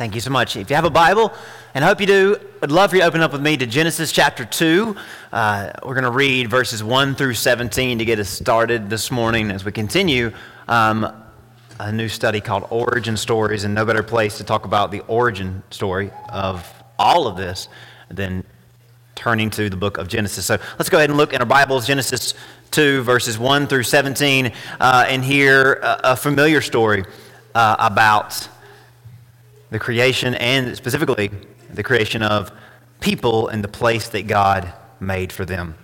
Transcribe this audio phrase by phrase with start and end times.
[0.00, 0.56] Thank you so much.
[0.56, 1.30] If you have a Bible,
[1.74, 3.66] and I hope you do, I'd love for you to open up with me to
[3.66, 4.96] Genesis chapter 2.
[5.30, 9.50] Uh, we're going to read verses 1 through 17 to get us started this morning
[9.50, 10.32] as we continue
[10.68, 11.06] um,
[11.78, 15.62] a new study called Origin Stories, and no better place to talk about the origin
[15.68, 16.66] story of
[16.98, 17.68] all of this
[18.08, 18.42] than
[19.16, 20.46] turning to the book of Genesis.
[20.46, 22.32] So let's go ahead and look in our Bibles, Genesis
[22.70, 27.04] 2, verses 1 through 17, uh, and hear a, a familiar story
[27.54, 28.48] uh, about
[29.70, 31.30] the creation and specifically
[31.72, 32.52] the creation of
[33.00, 35.74] people and the place that God made for them.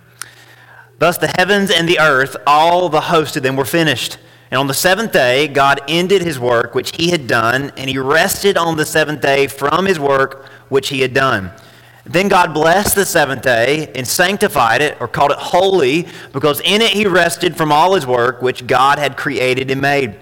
[0.99, 4.17] Thus, the heavens and the earth, all the host of them, were finished.
[4.49, 7.97] And on the seventh day, God ended his work which he had done, and he
[7.97, 11.51] rested on the seventh day from his work which he had done.
[12.05, 16.81] Then God blessed the seventh day and sanctified it, or called it holy, because in
[16.81, 20.17] it he rested from all his work which God had created and made.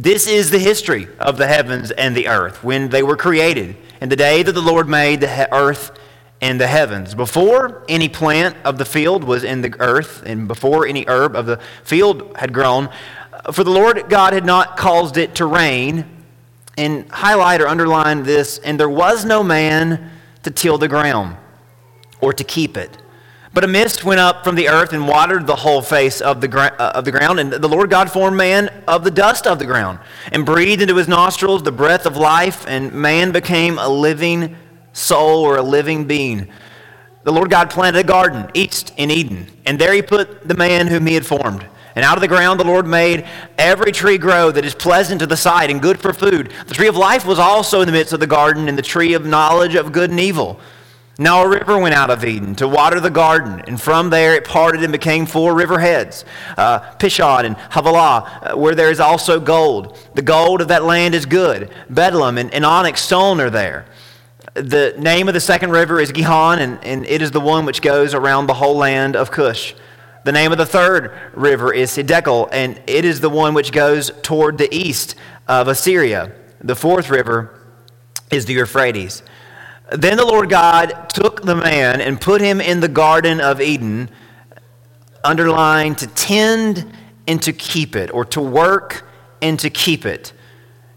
[0.00, 4.12] This is the history of the heavens and the earth when they were created, and
[4.12, 5.90] the day that the Lord made the earth
[6.40, 7.16] and the heavens.
[7.16, 11.46] Before any plant of the field was in the earth, and before any herb of
[11.46, 12.90] the field had grown,
[13.32, 16.04] uh, for the Lord God had not caused it to rain.
[16.76, 20.12] And highlight or underline this, and there was no man
[20.44, 21.36] to till the ground
[22.20, 22.96] or to keep it.
[23.54, 26.48] But a mist went up from the earth and watered the whole face of the,
[26.48, 27.40] gra- uh, of the ground.
[27.40, 29.98] And the Lord God formed man of the dust of the ground
[30.32, 34.56] and breathed into his nostrils the breath of life, and man became a living
[34.92, 36.48] soul or a living being.
[37.24, 40.86] The Lord God planted a garden east in Eden, and there he put the man
[40.86, 41.66] whom he had formed.
[41.94, 43.26] And out of the ground the Lord made
[43.58, 46.52] every tree grow that is pleasant to the sight and good for food.
[46.66, 49.14] The tree of life was also in the midst of the garden, and the tree
[49.14, 50.60] of knowledge of good and evil.
[51.20, 54.44] Now a river went out of Eden to water the garden, and from there it
[54.44, 56.24] parted and became four river heads
[56.56, 59.98] uh, Pishon and Havilah, uh, where there is also gold.
[60.14, 61.72] The gold of that land is good.
[61.90, 63.86] Bdellium and, and onyx stone are there.
[64.54, 67.82] The name of the second river is Gihon, and, and it is the one which
[67.82, 69.74] goes around the whole land of Cush.
[70.24, 74.12] The name of the third river is Hiddekel, and it is the one which goes
[74.22, 75.16] toward the east
[75.48, 76.30] of Assyria.
[76.60, 77.58] The fourth river
[78.30, 79.22] is the Euphrates.
[79.90, 84.10] Then the Lord God took the man and put him in the Garden of Eden,
[85.24, 86.90] underlined to tend
[87.26, 89.08] and to keep it, or to work
[89.40, 90.32] and to keep it.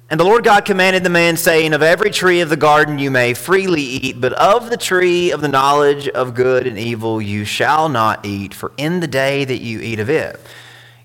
[0.09, 3.09] And the Lord God commanded the man, saying, Of every tree of the garden you
[3.09, 7.46] may freely eat, but of the tree of the knowledge of good and evil you
[7.46, 10.38] shall not eat, for in the day that you eat of it,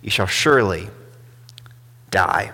[0.02, 0.88] you shall surely
[2.10, 2.52] die.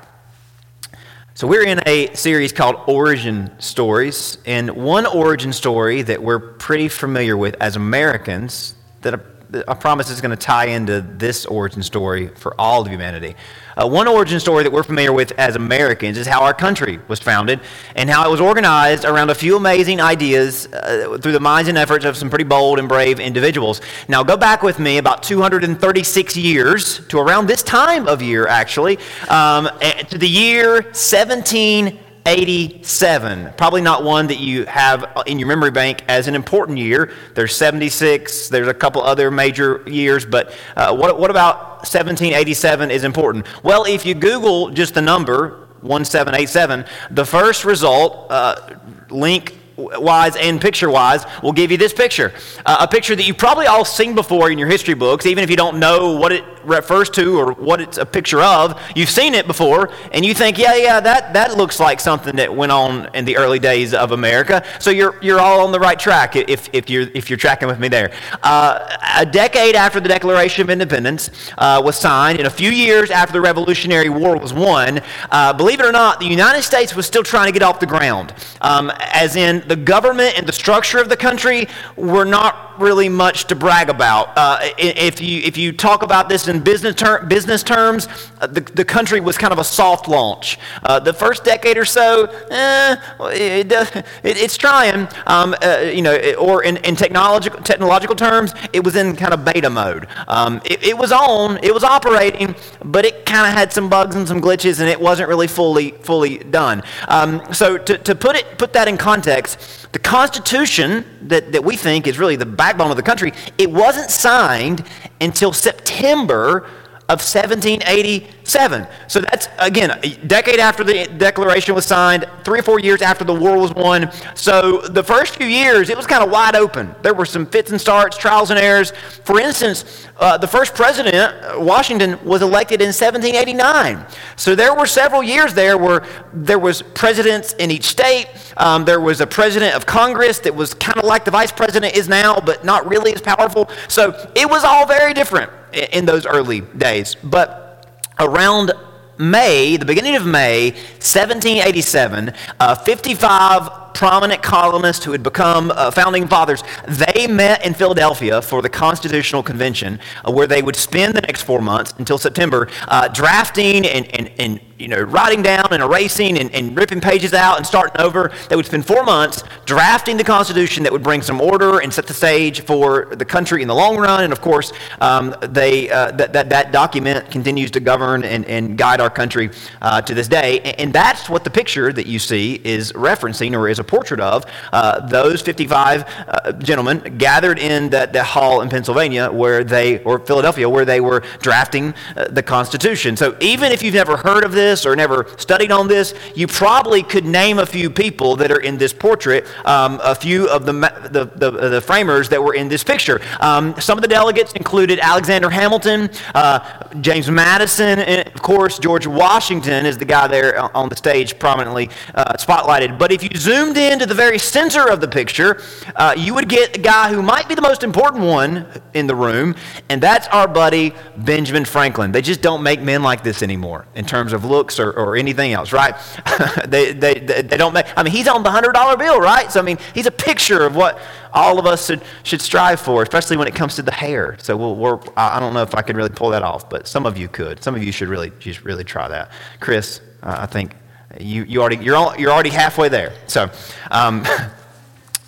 [1.43, 6.87] So, we're in a series called Origin Stories, and one origin story that we're pretty
[6.87, 9.21] familiar with as Americans that
[9.67, 13.35] I promise is going to tie into this origin story for all of humanity.
[13.77, 17.19] Uh, one origin story that we're familiar with as Americans is how our country was
[17.19, 17.61] founded
[17.97, 21.79] and how it was organized around a few amazing ideas uh, through the minds and
[21.79, 23.81] efforts of some pretty bold and brave individuals.
[24.09, 28.99] Now, go back with me about 236 years to around this time of year, actually,
[29.29, 31.99] um, eh, to the year 17.
[32.27, 33.55] 87.
[33.57, 37.13] Probably not one that you have in your memory bank as an important year.
[37.35, 43.05] There's 76, there's a couple other major years, but uh, what, what about 1787 is
[43.05, 43.47] important?
[43.65, 48.77] Well, if you Google just the number, 1787, the first result, uh,
[49.11, 49.59] link
[50.01, 52.33] wise and picture wise will give you this picture.
[52.65, 55.51] Uh, a picture that you've probably all seen before in your history books, even if
[55.51, 58.81] you don't know what it refers to or what it's a picture of.
[58.95, 62.55] You've seen it before, and you think, yeah, yeah, that, that looks like something that
[62.55, 64.65] went on in the early days of America.
[64.79, 67.79] So you're, you're all on the right track if, if, you're, if you're tracking with
[67.79, 68.13] me there.
[68.43, 73.11] Uh, a decade after the Declaration of Independence uh, was signed, and a few years
[73.11, 75.01] after the Revolutionary War was won,
[75.31, 77.87] uh, believe it or not, the United States was still trying to get off the
[77.87, 78.33] ground.
[78.61, 81.67] Um, as in, the government and the structure of the country
[81.97, 84.37] were not really much to brag about.
[84.37, 88.09] Uh, if, you, if you talk about this in business, ter- business terms,
[88.41, 90.59] uh, the, the country was kind of a soft launch.
[90.83, 96.17] Uh, the first decade or so, eh, it, it, it's trying, um, uh, you know,
[96.35, 100.07] or in, in technological, technological terms, it was in kind of beta mode.
[100.29, 102.55] Um, it, it was on, it was operating,
[102.85, 105.93] but it kind of had some bugs and some glitches, and it wasn't really fully,
[106.03, 106.83] fully done.
[107.09, 111.77] Um, so to, to put, it, put that in context, the Constitution that, that we
[111.77, 114.85] think is really the backbone of the country, it wasn't signed
[115.21, 116.69] until September
[117.13, 118.87] of 1787.
[119.07, 123.23] So that's, again, a decade after the Declaration was signed, three or four years after
[123.23, 124.11] the war was won.
[124.35, 126.95] So the first few years, it was kind of wide open.
[127.03, 128.95] There were some fits and starts, trials and errors.
[129.25, 134.07] For instance, uh, the first president, uh, Washington, was elected in 1789.
[134.37, 138.29] So there were several years there where there was presidents in each state.
[138.57, 141.95] Um, there was a president of Congress that was kind of like the vice president
[141.95, 143.69] is now, but not really as powerful.
[143.89, 147.17] So it was all very different in those early days.
[147.23, 147.87] But
[148.19, 148.73] around
[149.19, 156.27] May, the beginning of May, 1787, uh, 55 prominent colonists who had become uh, founding
[156.27, 161.21] fathers, they met in Philadelphia for the Constitutional Convention, uh, where they would spend the
[161.21, 165.83] next four months until September uh, drafting and, and, and you know, writing down and
[165.83, 168.33] erasing and, and, ripping pages out and starting over.
[168.49, 172.07] They would spend four months drafting the Constitution that would bring some order and set
[172.07, 174.25] the stage for the country in the long run.
[174.25, 178.77] And of course, um, they, uh, that, that, that document continues to govern and, and
[178.77, 179.51] guide our country
[179.83, 180.61] uh, to this day.
[180.61, 184.21] And, and, that's what the picture that you see is referencing or is a portrait
[184.21, 184.45] of.
[184.73, 190.19] Uh, those 55 uh, gentlemen gathered in that, that hall in Pennsylvania where they, or
[190.19, 193.17] Philadelphia, where they were drafting uh, the Constitution.
[193.17, 196.47] So even if you've never heard of this, this or never studied on this, you
[196.47, 200.65] probably could name a few people that are in this portrait, um, a few of
[200.65, 200.73] the,
[201.11, 203.21] the, the, the, framers that were in this picture.
[203.41, 206.61] Um, some of the delegates included Alexander Hamilton, uh,
[207.01, 211.91] James Madison, and of course, George Washington is the guy there on the stage prominently
[212.15, 212.99] uh, spotlighted.
[212.99, 215.61] But if you zoomed in to the very center of the picture,
[215.97, 219.15] uh, you would get a guy who might be the most important one in the
[219.15, 219.55] room,
[219.91, 222.13] and that's our buddy Benjamin Franklin.
[222.13, 225.17] They just don't make men like this anymore in terms of look books or, or
[225.17, 225.97] anything else, right?
[226.69, 229.51] they, they, they, they don't make, I mean, he's on the $100 bill, right?
[229.51, 231.01] So, I mean, he's a picture of what
[231.33, 234.37] all of us should, should strive for, especially when it comes to the hair.
[234.39, 237.07] So, we'll, we're, I don't know if I could really pull that off, but some
[237.07, 237.63] of you could.
[237.63, 239.33] Some of you should really, just really try that.
[239.59, 240.77] Chris, uh, I think
[241.19, 243.13] you, you already, you're, all, you're already halfway there.
[243.27, 243.51] So,
[243.91, 244.25] um,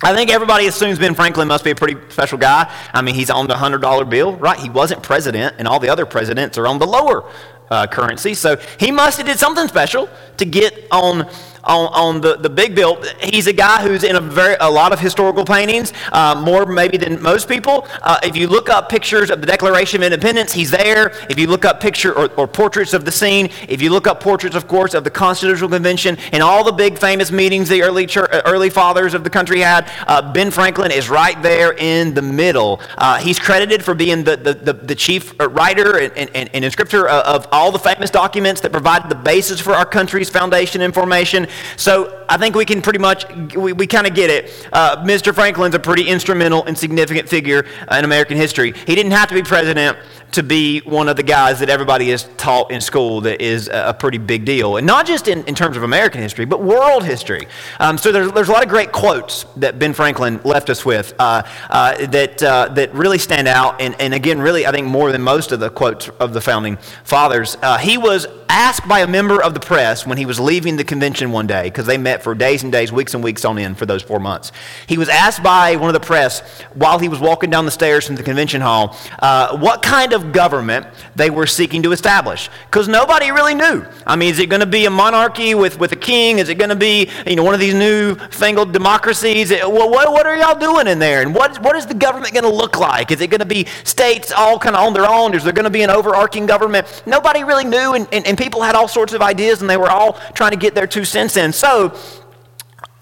[0.01, 2.71] I think everybody assumes Ben Franklin must be a pretty special guy.
[2.93, 4.59] I mean, he's on the $100 bill, right?
[4.59, 7.29] He wasn't president, and all the other presidents are on the lower
[7.69, 8.33] uh, currency.
[8.33, 11.27] So he must have did something special to get on
[11.65, 13.01] on, on the, the big bill.
[13.21, 16.97] He's a guy who's in a, very, a lot of historical paintings, uh, more maybe
[16.97, 17.87] than most people.
[18.01, 21.13] Uh, if you look up pictures of the Declaration of Independence, he's there.
[21.29, 24.19] If you look up picture or, or portraits of the scene, if you look up
[24.19, 28.05] portraits, of course, of the Constitutional Convention and all the big famous meetings the early,
[28.05, 32.13] church, uh, early fathers of the country had, uh, Ben Franklin is right there in
[32.13, 32.81] the middle.
[32.97, 36.63] Uh, he's credited for being the, the, the, the chief uh, writer and, and, and
[36.63, 40.93] inscriptor of all the famous documents that provided the basis for our country's foundation and
[40.93, 41.47] formation.
[41.77, 43.25] So I think we can pretty much,
[43.55, 44.67] we, we kind of get it.
[44.71, 45.33] Uh, Mr.
[45.33, 48.73] Franklin's a pretty instrumental and significant figure in American history.
[48.85, 49.97] He didn't have to be president
[50.31, 53.95] to be one of the guys that everybody is taught in school that is a
[53.97, 54.77] pretty big deal.
[54.77, 57.47] And not just in, in terms of American history, but world history.
[57.79, 61.13] Um, so there's, there's a lot of great quotes that Ben Franklin left us with
[61.19, 63.79] uh, uh, that, uh, that really stand out.
[63.81, 66.77] And, and again, really, I think more than most of the quotes of the founding
[67.03, 67.57] fathers.
[67.61, 70.83] Uh, he was asked by a member of the press when he was leaving the
[70.83, 73.77] convention one day, because they met for days and days, weeks and weeks on end
[73.77, 74.51] for those four months.
[74.87, 76.41] He was asked by one of the press
[76.73, 80.24] while he was walking down the stairs from the convention hall uh, what kind of
[80.31, 82.49] government they were seeking to establish.
[82.65, 83.85] Because nobody really knew.
[84.05, 86.39] I mean, is it going to be a monarchy with, with a king?
[86.39, 89.51] Is it going to be you know, one of these new fangled democracies?
[89.51, 91.21] Well, what, what are y'all doing in there?
[91.21, 93.11] And what, what is the government going to look like?
[93.11, 95.33] Is it going to be states all kind of on their own?
[95.33, 97.03] Is there going to be an overarching government?
[97.05, 99.89] Nobody really knew, and, and, and people had all sorts of ideas, and they were
[99.89, 101.51] all trying to get their two cents in.
[101.51, 101.97] So,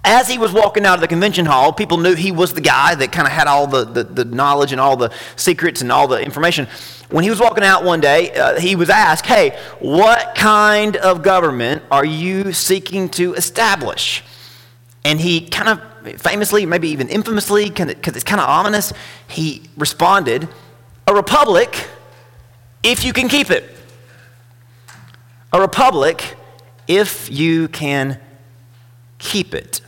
[0.04, 2.94] as he was walking out of the convention hall, people knew he was the guy
[2.94, 6.10] that kind of had all the, the, the, knowledge and all the secrets and all
[6.10, 6.68] the information.
[7.10, 11.24] When he was walking out one day, uh, he was asked, Hey, what kind of
[11.24, 14.24] government are you seeking to establish?
[15.06, 18.92] And he kind of famously, maybe even infamously, because it's kind of ominous,
[19.28, 20.50] he responded,
[21.08, 21.88] A republic
[22.84, 23.74] if you can keep it.
[25.54, 26.36] A republic
[26.90, 28.20] if you can
[29.18, 29.80] keep it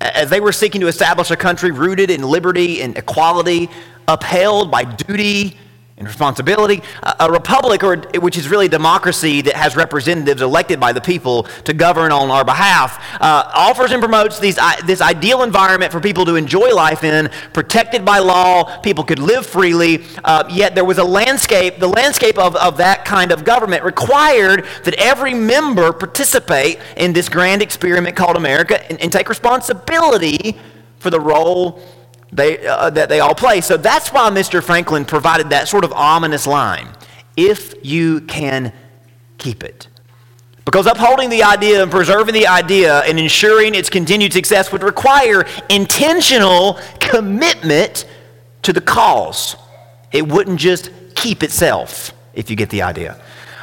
[0.00, 3.68] as they were seeking to establish a country rooted in liberty and equality,
[4.06, 5.58] upheld by duty
[5.98, 6.80] and responsibility.
[7.02, 11.74] A, republic, or, which is really democracy that has representatives elected by the people to
[11.74, 16.36] govern on our behalf, uh, offers and promotes these, this ideal environment for people to
[16.36, 18.78] enjoy life in, protected by law.
[18.80, 20.04] People could live freely.
[20.22, 24.64] Uh, yet there was a landscape, the landscape of, of that kind of government required
[24.84, 30.56] that every member participate in this grand experiment called America and, and take responsibility
[31.00, 31.82] for the role
[32.32, 33.60] they, uh, that they all play.
[33.60, 34.62] So that's why Mr.
[34.62, 36.88] Franklin provided that sort of ominous line.
[37.36, 38.72] if you can
[39.38, 39.86] keep it.
[40.64, 45.46] Because upholding the idea and preserving the idea and ensuring its continued success would require
[45.70, 48.06] intentional commitment
[48.62, 49.56] to the cause.
[50.12, 53.18] It wouldn't just keep itself, if you get the idea.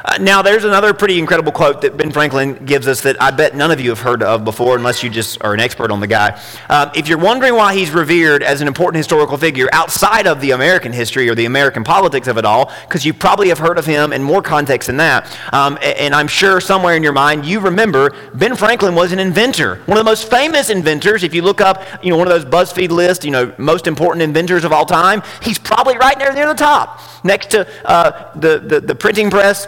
[0.06, 3.56] Uh, now, there's another pretty incredible quote that Ben Franklin gives us that I bet
[3.56, 6.06] none of you have heard of before, unless you just are an expert on the
[6.06, 6.40] guy.
[6.68, 10.52] Um, if you're wondering why he's revered as an important historical figure outside of the
[10.52, 13.86] American history or the American politics of it all, because you probably have heard of
[13.86, 17.58] him in more context than that, um, and I'm sure somewhere in your mind you
[17.58, 21.24] remember Ben Franklin was an inventor, one of the most famous inventors.
[21.24, 24.22] If you look up, you know, one of those BuzzFeed lists, you know, most important
[24.22, 28.60] inventors of all time, he's probably right there near the top, next to uh, the,
[28.60, 29.66] the the printing press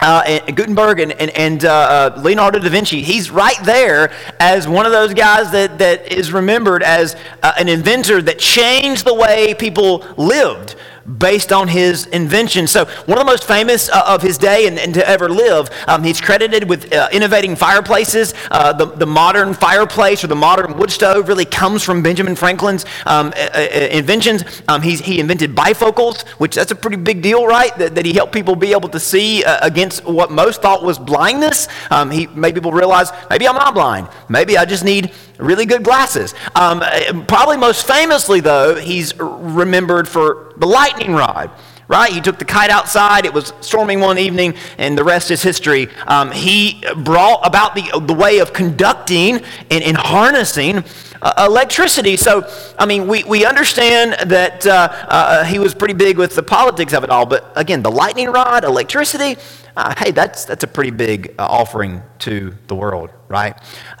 [0.00, 4.68] uh, and Gutenberg and, and, and uh, uh, Leonardo da Vinci, he's right there as
[4.68, 9.14] one of those guys that, that is remembered as uh, an inventor that changed the
[9.14, 10.76] way people lived
[11.18, 12.66] based on his invention.
[12.66, 15.70] So, one of the most famous uh, of his day and, and to ever live,
[15.86, 18.34] um, he's credited with uh, innovating fireplaces.
[18.50, 22.84] Uh, the, the modern fireplace or the modern wood stove really comes from Benjamin Franklin's
[23.06, 24.44] um, inventions.
[24.68, 27.76] Um, he invented bifocals, which that's a pretty big deal, right?
[27.78, 30.98] That, that he helped people be able to see uh, against what most thought was
[30.98, 31.68] blindness.
[31.90, 34.08] Um, he made people realize maybe I'm not blind.
[34.28, 36.34] Maybe I just need really good glasses.
[36.54, 36.80] Um,
[37.26, 41.50] probably most famously, though, he's remembered for the lightning rod
[41.88, 42.12] right?
[42.12, 43.24] He took the kite outside.
[43.24, 45.88] It was storming one evening, and the rest is history.
[46.06, 50.84] Um, he brought about the, the way of conducting and, and harnessing
[51.22, 52.16] uh, electricity.
[52.16, 56.42] So, I mean, we, we understand that uh, uh, he was pretty big with the
[56.42, 59.40] politics of it all, but again, the lightning rod, electricity,
[59.76, 63.56] uh, hey, that's, that's a pretty big uh, offering to the world, right?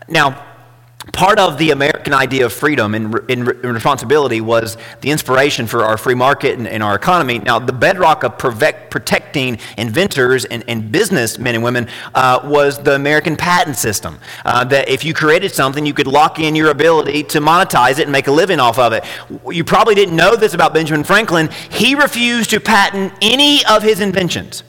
[0.08, 0.55] Now,
[1.12, 5.96] part of the American idea of freedom and, and, responsibility was the inspiration for our
[5.96, 7.38] free market and, and our economy.
[7.38, 13.36] Now, the bedrock of protecting inventors and, and businessmen and women uh, was the American
[13.36, 14.18] patent system.
[14.44, 18.02] Uh, that if you created something, you could lock in your ability to monetize it
[18.02, 19.04] and make a living off of it.
[19.50, 21.50] You probably didn't know this about Benjamin Franklin.
[21.70, 24.64] He refused to patent any of his inventions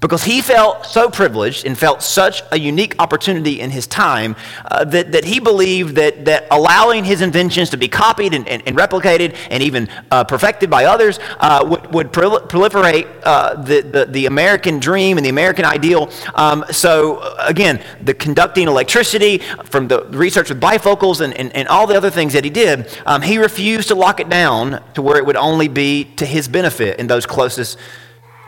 [0.00, 4.36] because he felt so privileged and felt such a unique opportunity in his time
[4.66, 8.62] uh, that, that he believed that, that allowing his inventions to be copied and, and,
[8.66, 14.04] and replicated and even uh, perfected by others uh, would, would proliferate uh, the, the,
[14.06, 16.10] the, American dream and the American ideal.
[16.34, 21.68] Um, so, uh, again, the conducting electricity from the research with bifocals and, and, and
[21.68, 25.00] all the other things that he did, um, he refused to lock it down to
[25.00, 27.78] where it would only be to his benefit and those closest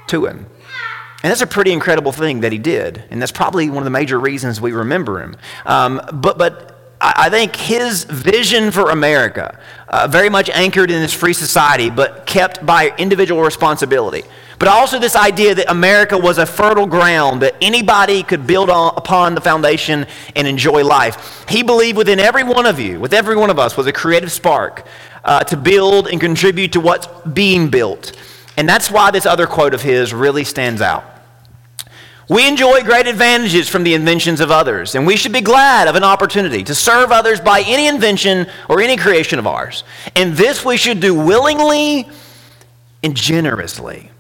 [0.09, 0.47] to him.
[1.23, 3.03] And that's a pretty incredible thing that he did.
[3.11, 5.37] And that's probably one of the major reasons we remember him.
[5.67, 9.59] Um, but, but I think his vision for America,
[9.89, 14.23] uh, very much anchored in this free society, but kept by individual responsibility.
[14.59, 18.95] But also this idea that America was a fertile ground that anybody could build on,
[18.97, 21.45] upon the foundation and enjoy life.
[21.49, 24.33] He believed within every one of you, with every one of us, was a creative
[24.33, 24.85] spark
[25.23, 28.13] uh, to build and contribute to what's being built.
[28.59, 31.05] And that's why this other quote of his really stands out.
[32.29, 35.95] We enjoy great advantages from the inventions of others, and we should be glad of
[35.95, 39.85] an opportunity to serve others by any invention or any creation of ours.
[40.17, 42.11] And this we should do willingly
[43.05, 44.11] and generously.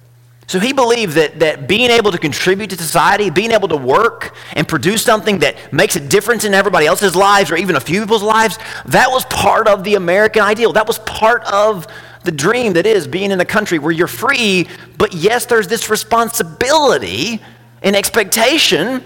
[0.47, 4.37] So he believed that, that being able to contribute to society, being able to work
[4.52, 8.02] and produce something that makes a difference in everybody else's lives or even a few
[8.02, 10.73] people's lives, that was part of the American ideal.
[10.73, 11.88] That was part of
[12.25, 15.88] the dream that is being in a country where you're free, but yes, there's this
[15.88, 17.40] responsibility
[17.82, 19.02] and expectation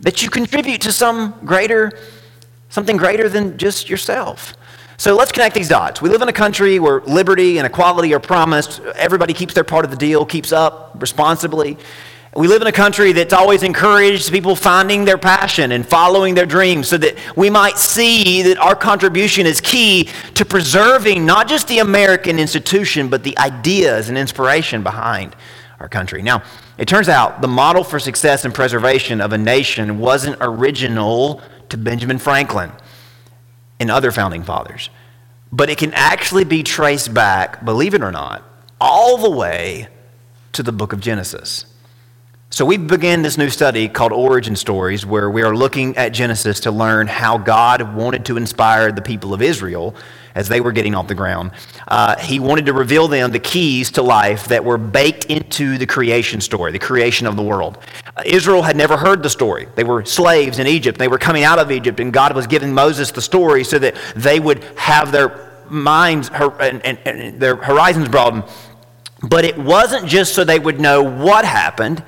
[0.00, 1.92] that you contribute to some greater,
[2.68, 4.54] something greater than just yourself.
[4.96, 6.00] So let's connect these dots.
[6.00, 8.80] We live in a country where liberty and equality are promised.
[8.94, 11.78] Everybody keeps their part of the deal, keeps up responsibly.
[12.36, 16.46] We live in a country that's always encouraged people finding their passion and following their
[16.46, 21.68] dreams so that we might see that our contribution is key to preserving not just
[21.68, 25.36] the American institution, but the ideas and inspiration behind
[25.78, 26.22] our country.
[26.22, 26.42] Now,
[26.76, 31.76] it turns out the model for success and preservation of a nation wasn't original to
[31.76, 32.72] Benjamin Franklin
[33.78, 34.90] and other founding fathers,
[35.52, 38.42] but it can actually be traced back, believe it or not,
[38.80, 39.86] all the way
[40.52, 41.66] to the book of Genesis.
[42.54, 46.60] So, we began this new study called Origin Stories, where we are looking at Genesis
[46.60, 49.96] to learn how God wanted to inspire the people of Israel
[50.36, 51.50] as they were getting off the ground.
[51.88, 55.86] Uh, he wanted to reveal them the keys to life that were baked into the
[55.86, 57.76] creation story, the creation of the world.
[58.16, 59.66] Uh, Israel had never heard the story.
[59.74, 60.96] They were slaves in Egypt.
[60.96, 63.96] They were coming out of Egypt, and God was giving Moses the story so that
[64.14, 68.44] they would have their minds and, and, and their horizons broadened
[69.24, 72.04] But it wasn't just so they would know what happened,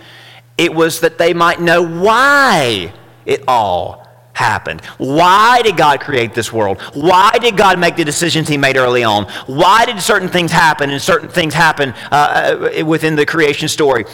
[0.59, 2.93] it was that they might know why
[3.25, 4.83] it all happened?
[4.99, 6.81] Why did God create this world?
[6.93, 9.25] Why did God make the decisions he made early on?
[9.47, 14.05] Why did certain things happen and certain things happen uh, uh, within the creation story?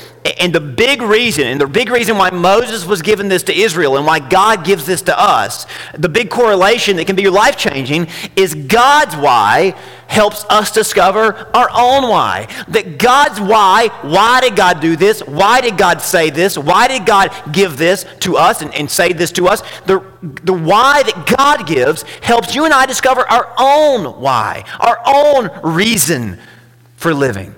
[0.40, 3.96] And the big reason, and the big reason why Moses was given this to Israel
[3.96, 5.66] and why God gives this to us,
[5.98, 8.06] the big correlation that can be life changing
[8.36, 9.74] is God's why
[10.12, 12.46] helps us discover our own why.
[12.68, 15.20] That God's why, why did God do this?
[15.20, 16.58] Why did God say this?
[16.58, 19.62] Why did God give this to us and, and say this to us?
[19.86, 20.04] The,
[20.44, 25.74] the why that God gives helps you and I discover our own why, our own
[25.74, 26.38] reason
[26.96, 27.54] for living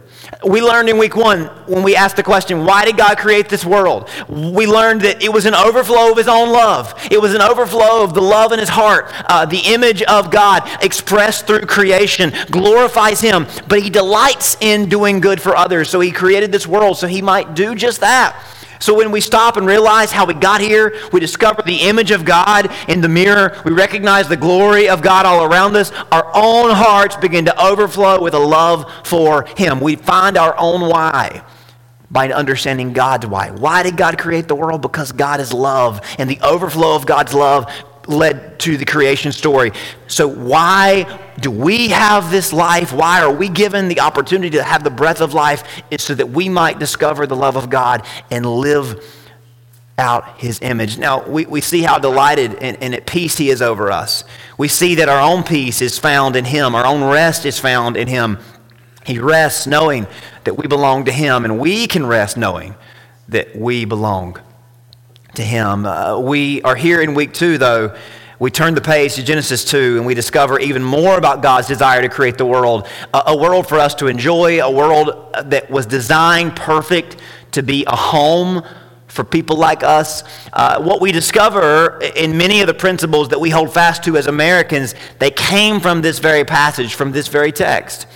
[0.47, 3.65] we learned in week one when we asked the question, why did God create this
[3.65, 4.09] world?
[4.29, 6.95] We learned that it was an overflow of his own love.
[7.11, 9.11] It was an overflow of the love in his heart.
[9.27, 15.21] Uh, the image of God expressed through creation glorifies him, but he delights in doing
[15.21, 15.89] good for others.
[15.89, 18.39] So he created this world so he might do just that.
[18.79, 22.25] So when we stop and realize how we got here, we discover the image of
[22.25, 26.71] God in the mirror, we recognize the glory of God all around us, our own
[26.71, 29.81] hearts begin to overflow with a love for Him.
[29.81, 31.43] We find our own why
[32.11, 33.51] by understanding God's why.
[33.51, 34.83] Why did God create the world?
[34.83, 37.73] Because God is love, and the overflow of God's love
[38.07, 39.73] led to the creation story.
[40.07, 42.93] So, why do we have this life?
[42.93, 45.83] Why are we given the opportunity to have the breath of life?
[45.91, 49.03] It's so that we might discover the love of God and live
[49.99, 50.99] out his image.
[50.99, 54.25] Now, we, we see how delighted and, and at peace he is over us.
[54.59, 57.97] We see that our own peace is found in him, our own rest is found
[57.97, 58.39] in him.
[59.07, 60.07] He rests knowing
[60.45, 62.75] that we belong to him, and we can rest knowing
[63.29, 64.41] that we belong
[65.37, 65.87] to him.
[65.87, 67.97] Uh, we are here in week two, though.
[68.39, 72.03] We turn the page to Genesis 2 and we discover even more about God's desire
[72.03, 72.89] to create the world.
[73.15, 77.17] A, world for us to enjoy, a world that was designed perfect
[77.53, 78.63] to be a home
[79.07, 80.25] for people like us.
[80.53, 84.27] Uh, what we discover in many of the principles that we hold fast to as
[84.27, 88.07] Americans, they came from this very passage, from this very text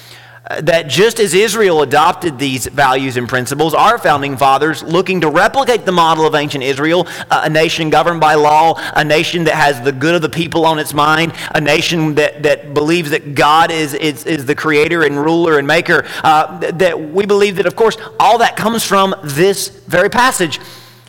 [0.48, 5.84] that just as Israel adopted these values and principles, our founding fathers, looking to replicate
[5.84, 9.92] the model of ancient Israel, a nation governed by law, a nation that has the
[9.92, 13.92] good of the people on its mind, a nation that, that believes that God is,
[13.92, 17.98] is, is the creator and ruler and maker, uh, that we believe that, of course,
[18.18, 20.60] all that comes from this very passage.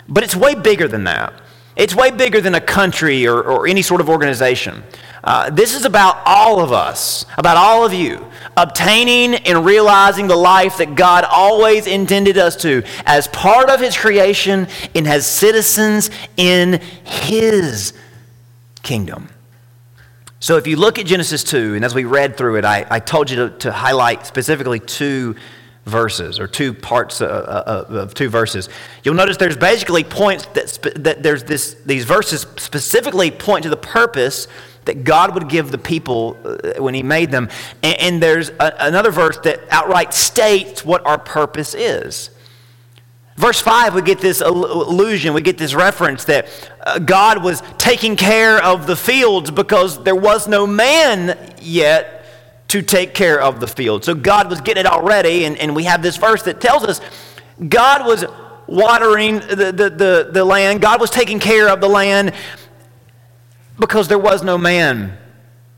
[0.09, 1.33] But it's way bigger than that.
[1.79, 4.83] It's way bigger than a country or, or any sort of organization.
[5.23, 10.35] Uh, this is about all of us, about all of you, obtaining and realizing the
[10.35, 16.09] life that God always intended us to as part of His creation and as citizens
[16.35, 17.93] in His
[18.83, 19.29] kingdom.
[20.41, 22.99] So, if you look at Genesis 2, and as we read through it, I, I
[22.99, 25.37] told you to, to highlight specifically two
[25.89, 28.69] verses or two parts of, of, two verses.
[29.03, 33.77] You'll notice there's basically points that, that there's this, these verses specifically point to the
[33.77, 34.47] purpose
[34.85, 37.49] that God would give the people uh, when He made them.
[37.83, 42.29] And, and there's a, another verse that outright states what our purpose is.
[43.35, 46.47] Verse 5, we get this illusion, we get this reference that
[46.85, 52.18] uh, God was taking care of the fields because there was no man yet
[52.69, 54.05] to take care of the field.
[54.05, 57.01] So God was getting it already, and, and we have this verse that tells us
[57.67, 58.25] God was
[58.67, 62.33] watering the, the, the, the land, God was taking care of the land
[63.79, 65.17] because there was no man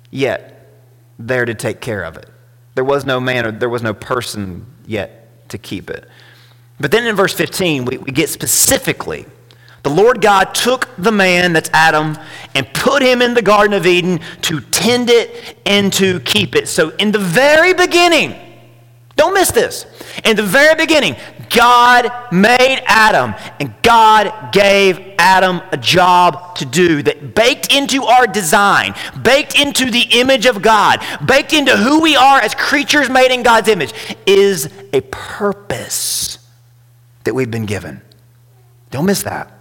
[0.10, 0.70] yet
[1.18, 2.30] there to take care of it.
[2.76, 6.08] There was no man or there was no person yet to keep it.
[6.80, 9.26] But then in verse 15, we, we get specifically
[9.84, 12.18] the Lord God took the man, that's Adam,
[12.54, 16.68] and put him in the Garden of Eden to tend it and to keep it.
[16.68, 18.36] So, in the very beginning,
[19.16, 19.86] don't miss this.
[20.24, 21.16] In the very beginning,
[21.50, 28.28] God made Adam, and God gave Adam a job to do that baked into our
[28.28, 33.32] design, baked into the image of God, baked into who we are as creatures made
[33.32, 33.94] in God's image,
[34.28, 36.38] is a purpose
[37.24, 38.02] that we've been given.
[38.92, 39.52] Don't miss that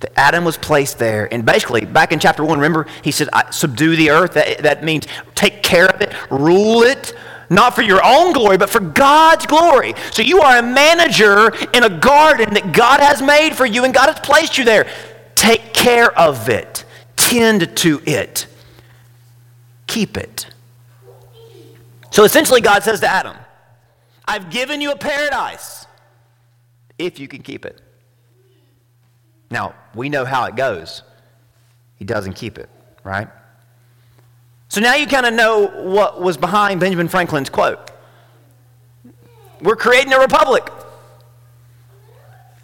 [0.00, 1.32] that Adam was placed there.
[1.32, 4.34] And basically, back in chapter 1, remember, he said, subdue the earth.
[4.34, 7.14] That, that means take care of it, rule it,
[7.50, 9.94] not for your own glory, but for God's glory.
[10.12, 13.92] So you are a manager in a garden that God has made for you, and
[13.92, 14.88] God has placed you there.
[15.34, 16.84] Take care of it,
[17.16, 18.46] tend to it,
[19.86, 20.46] keep it.
[22.10, 23.36] So essentially, God says to Adam,
[24.26, 25.86] I've given you a paradise
[26.98, 27.80] if you can keep it.
[29.50, 31.02] Now, we know how it goes.
[31.96, 32.68] He doesn't keep it,
[33.04, 33.28] right?
[34.68, 37.90] So now you kind of know what was behind Benjamin Franklin's quote.
[39.60, 40.70] we're creating a republic.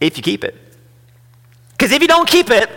[0.01, 0.55] If you keep it.
[1.72, 2.70] Because if you don't keep it,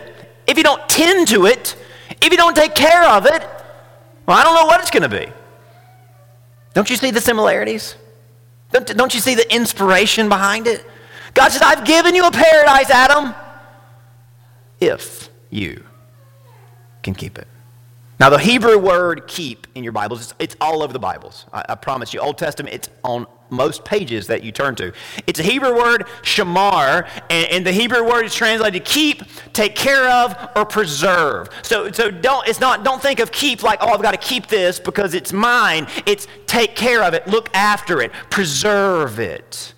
[0.48, 1.76] if you don't tend to it,
[2.22, 3.48] if you don't take care of it,
[4.26, 5.32] well, I don't know what it's going to be.
[6.74, 7.96] Don't you see the similarities?
[8.72, 10.86] Don't, don't you see the inspiration behind it?
[11.34, 13.34] God says, I've given you a paradise, Adam,
[14.80, 15.84] if you
[17.04, 17.48] can keep it.
[18.20, 21.46] Now, the Hebrew word keep in your Bibles, it's, it's all over the Bibles.
[21.54, 22.20] I, I, promise you.
[22.20, 24.92] Old Testament, it's on most pages that you turn to.
[25.26, 30.10] It's a Hebrew word, shamar, and, and the Hebrew word is translated keep, take care
[30.10, 31.48] of, or preserve.
[31.62, 34.48] So, so don't, it's not, don't think of keep like, oh, I've got to keep
[34.48, 35.88] this because it's mine.
[36.06, 39.74] It's take care of it, look after it, preserve it.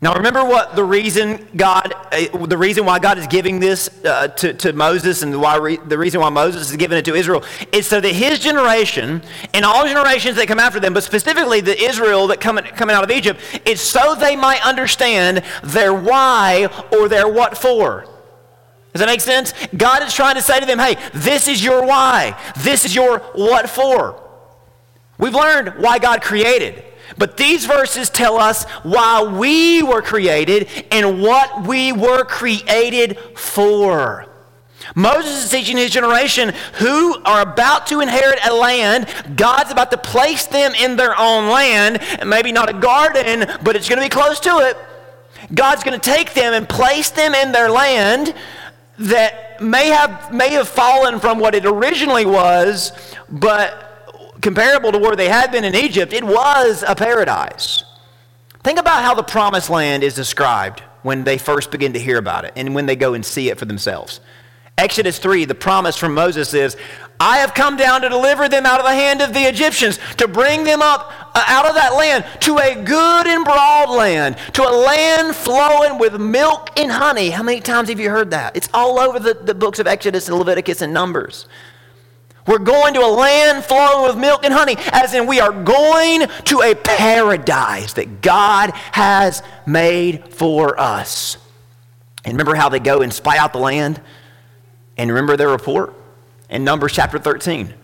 [0.00, 4.28] Now, remember what the reason God, uh, the reason why God is giving this uh,
[4.28, 7.42] to, to Moses and why re- the reason why Moses is giving it to Israel
[7.72, 11.76] is so that his generation and all generations that come after them, but specifically the
[11.76, 17.08] Israel that come, coming out of Egypt, is so they might understand their why or
[17.08, 18.02] their what for.
[18.92, 19.52] Does that make sense?
[19.76, 22.40] God is trying to say to them, hey, this is your why.
[22.58, 24.22] This is your what for.
[25.18, 26.84] We've learned why God created.
[27.16, 34.26] But these verses tell us why we were created and what we were created for.
[34.94, 39.06] Moses is teaching his generation who are about to inherit a land.
[39.36, 41.98] God's about to place them in their own land.
[42.00, 44.76] And maybe not a garden, but it's going to be close to it.
[45.54, 48.34] God's going to take them and place them in their land
[48.98, 52.92] that may have, may have fallen from what it originally was,
[53.28, 53.87] but
[54.40, 57.84] comparable to where they had been in Egypt, it was a paradise.
[58.62, 62.44] Think about how the promised land is described when they first begin to hear about
[62.44, 64.20] it and when they go and see it for themselves.
[64.76, 66.76] Exodus 3, the promise from Moses is,
[67.18, 70.28] I have come down to deliver them out of the hand of the Egyptians, to
[70.28, 74.62] bring them up uh, out of that land to a good and broad land, to
[74.62, 77.30] a land flowing with milk and honey.
[77.30, 78.56] How many times have you heard that?
[78.56, 81.48] It's all over the, the books of Exodus and Leviticus and Numbers.
[82.48, 86.26] We're going to a land flowing with milk and honey, as in we are going
[86.44, 91.36] to a paradise that God has made for us.
[92.24, 94.00] And remember how they go and spy out the land?
[94.96, 95.92] And remember their report
[96.48, 97.74] in Numbers chapter 13.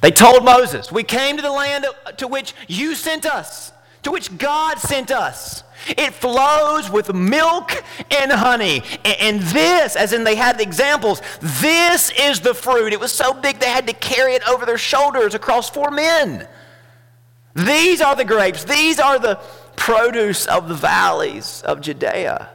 [0.00, 1.86] They told Moses, We came to the land
[2.18, 3.72] to which you sent us,
[4.04, 5.64] to which God sent us.
[5.88, 8.82] It flows with milk and honey.
[9.04, 12.92] And this, as in they had the examples, this is the fruit.
[12.92, 16.46] It was so big they had to carry it over their shoulders across four men.
[17.54, 18.64] These are the grapes.
[18.64, 19.40] These are the
[19.76, 22.48] produce of the valleys of Judea.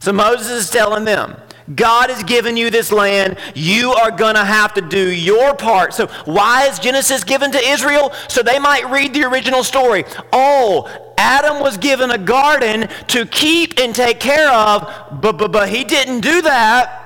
[0.00, 1.36] So Moses is telling them,
[1.74, 3.36] God has given you this land.
[3.54, 5.92] You are going to have to do your part.
[5.94, 8.12] So, why is Genesis given to Israel?
[8.28, 10.04] So they might read the original story.
[10.32, 15.68] Oh, Adam was given a garden to keep and take care of, but, but, but
[15.68, 17.04] he didn't do that.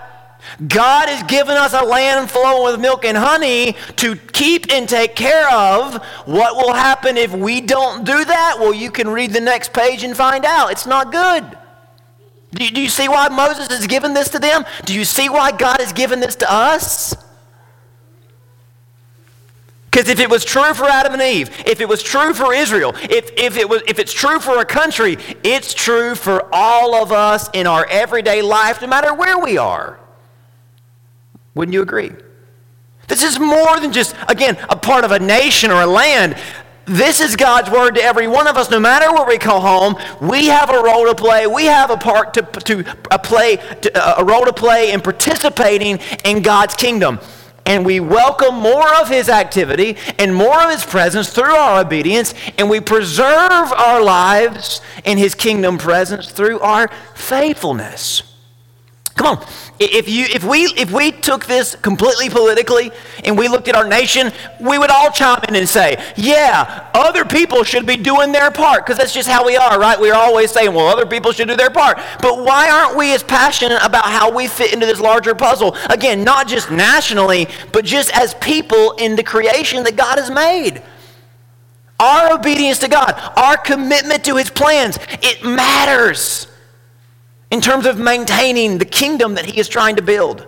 [0.66, 5.16] God has given us a land flowing with milk and honey to keep and take
[5.16, 6.02] care of.
[6.26, 8.56] What will happen if we don't do that?
[8.58, 10.70] Well, you can read the next page and find out.
[10.70, 11.56] It's not good.
[12.54, 14.64] Do you, do you see why Moses has given this to them?
[14.84, 17.14] Do you see why God has given this to us?
[19.90, 22.94] Because if it was true for Adam and Eve, if it was true for Israel,
[23.10, 27.12] if, if, it was, if it's true for a country, it's true for all of
[27.12, 30.00] us in our everyday life, no matter where we are.
[31.54, 32.10] Wouldn't you agree?
[33.08, 36.36] This is more than just, again, a part of a nation or a land.
[36.84, 39.96] This is God's word to every one of us, no matter where we call home.
[40.20, 41.46] We have a role to play.
[41.46, 45.00] We have a part to, to a play, to, uh, a role to play in
[45.00, 47.20] participating in God's kingdom.
[47.64, 52.34] And we welcome more of His activity and more of His presence through our obedience,
[52.58, 58.24] and we preserve our lives in His kingdom presence through our faithfulness.
[59.14, 59.46] Come on.
[59.84, 62.92] If, you, if, we, if we took this completely politically
[63.24, 67.24] and we looked at our nation, we would all chime in and say, yeah, other
[67.24, 69.98] people should be doing their part because that's just how we are, right?
[69.98, 71.98] We're always saying, well, other people should do their part.
[72.20, 75.76] But why aren't we as passionate about how we fit into this larger puzzle?
[75.88, 80.82] Again, not just nationally, but just as people in the creation that God has made.
[81.98, 86.46] Our obedience to God, our commitment to His plans, it matters
[87.52, 90.46] in terms of maintaining the kingdom that he is trying to build.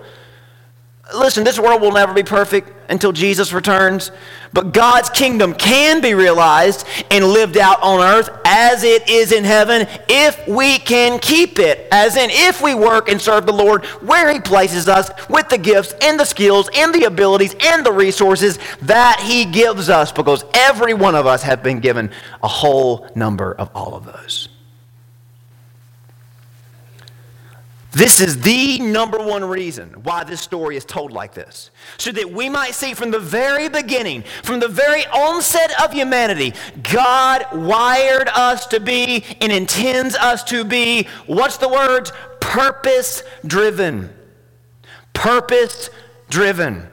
[1.14, 4.10] Listen, this world will never be perfect until Jesus returns,
[4.54, 9.44] but God's kingdom can be realized and lived out on earth as it is in
[9.44, 11.86] heaven if we can keep it.
[11.92, 15.58] As in, if we work and serve the Lord where He places us with the
[15.58, 20.42] gifts and the skills and the abilities and the resources that He gives us, because
[20.54, 22.10] every one of us have been given
[22.42, 24.48] a whole number of all of those.
[27.94, 31.70] This is the number one reason why this story is told like this.
[31.96, 36.54] So that we might see from the very beginning, from the very onset of humanity,
[36.82, 42.12] God wired us to be and intends us to be, what's the words?
[42.40, 44.12] Purpose driven.
[45.12, 45.88] Purpose
[46.28, 46.88] driven.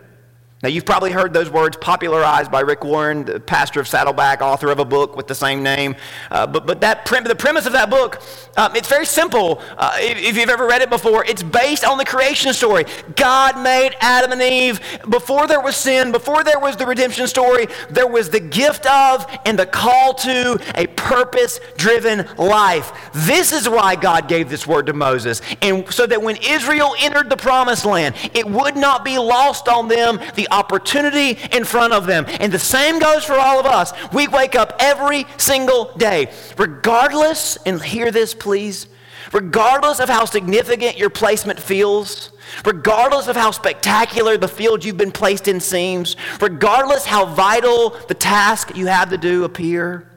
[0.64, 4.70] Now, you've probably heard those words popularized by Rick Warren, the pastor of Saddleback, author
[4.70, 5.96] of a book with the same name.
[6.30, 8.22] Uh, but but that the premise of that book,
[8.58, 9.60] um, it's very simple.
[9.76, 12.86] Uh, if, if, you've ever read it before, it's based on the creation story.
[13.16, 17.68] God made Adam and Eve before there was sin, before there was the redemption story.
[17.90, 23.12] There was the gift of and the call to a purpose-driven life.
[23.14, 27.32] This is why God gave this word to Moses, and so that when Israel entered
[27.32, 32.06] the promised land, it would not be lost on them the opportunity in front of
[32.06, 32.26] them.
[32.40, 33.94] And the same goes for all of us.
[34.14, 38.88] We wake up every single day, regardless, and hear this, please,
[39.32, 42.32] regardless of how significant your placement feels,
[42.66, 48.14] regardless of how spectacular the field you've been placed in seems, regardless how vital the
[48.14, 50.08] task you have to do appear,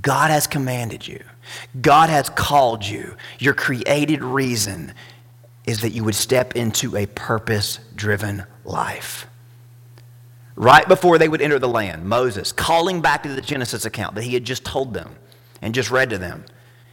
[0.00, 1.22] God has commanded you.
[1.80, 3.16] God has called you.
[3.38, 4.94] Your created reason
[5.66, 9.26] is that you would step into a purpose driven life.
[10.56, 14.24] Right before they would enter the land, Moses, calling back to the Genesis account that
[14.24, 15.16] he had just told them
[15.62, 16.44] and just read to them,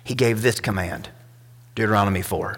[0.04, 1.10] he gave this command
[1.76, 2.58] Deuteronomy 4.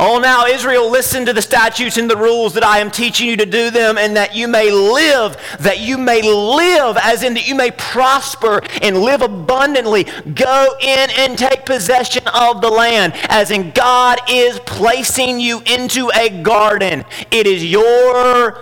[0.00, 3.36] Oh, now, Israel, listen to the statutes and the rules that I am teaching you
[3.36, 7.48] to do them, and that you may live, that you may live, as in that
[7.48, 10.04] you may prosper and live abundantly.
[10.04, 16.12] Go in and take possession of the land, as in God is placing you into
[16.14, 17.04] a garden.
[17.32, 18.56] It is your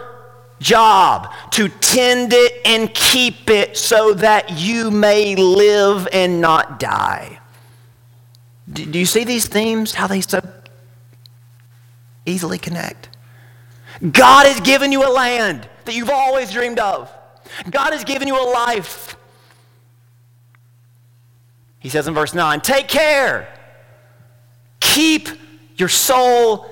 [0.59, 7.40] job to tend it and keep it so that you may live and not die.
[8.72, 9.94] Do you see these themes?
[9.94, 10.40] How they so
[12.27, 13.09] easily connect.
[14.12, 17.11] God has given you a land that you've always dreamed of.
[17.71, 19.17] God has given you a life.
[21.79, 23.49] He says in verse 9, take care.
[24.81, 25.29] Keep
[25.77, 26.67] your soul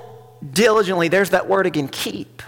[0.53, 1.09] diligently.
[1.09, 2.43] There's that word again, keep.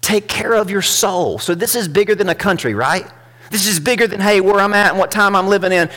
[0.00, 1.38] Take care of your soul.
[1.38, 3.06] So this is bigger than a country, right?
[3.50, 5.88] This is bigger than, hey, where I'm at and what time I'm living in.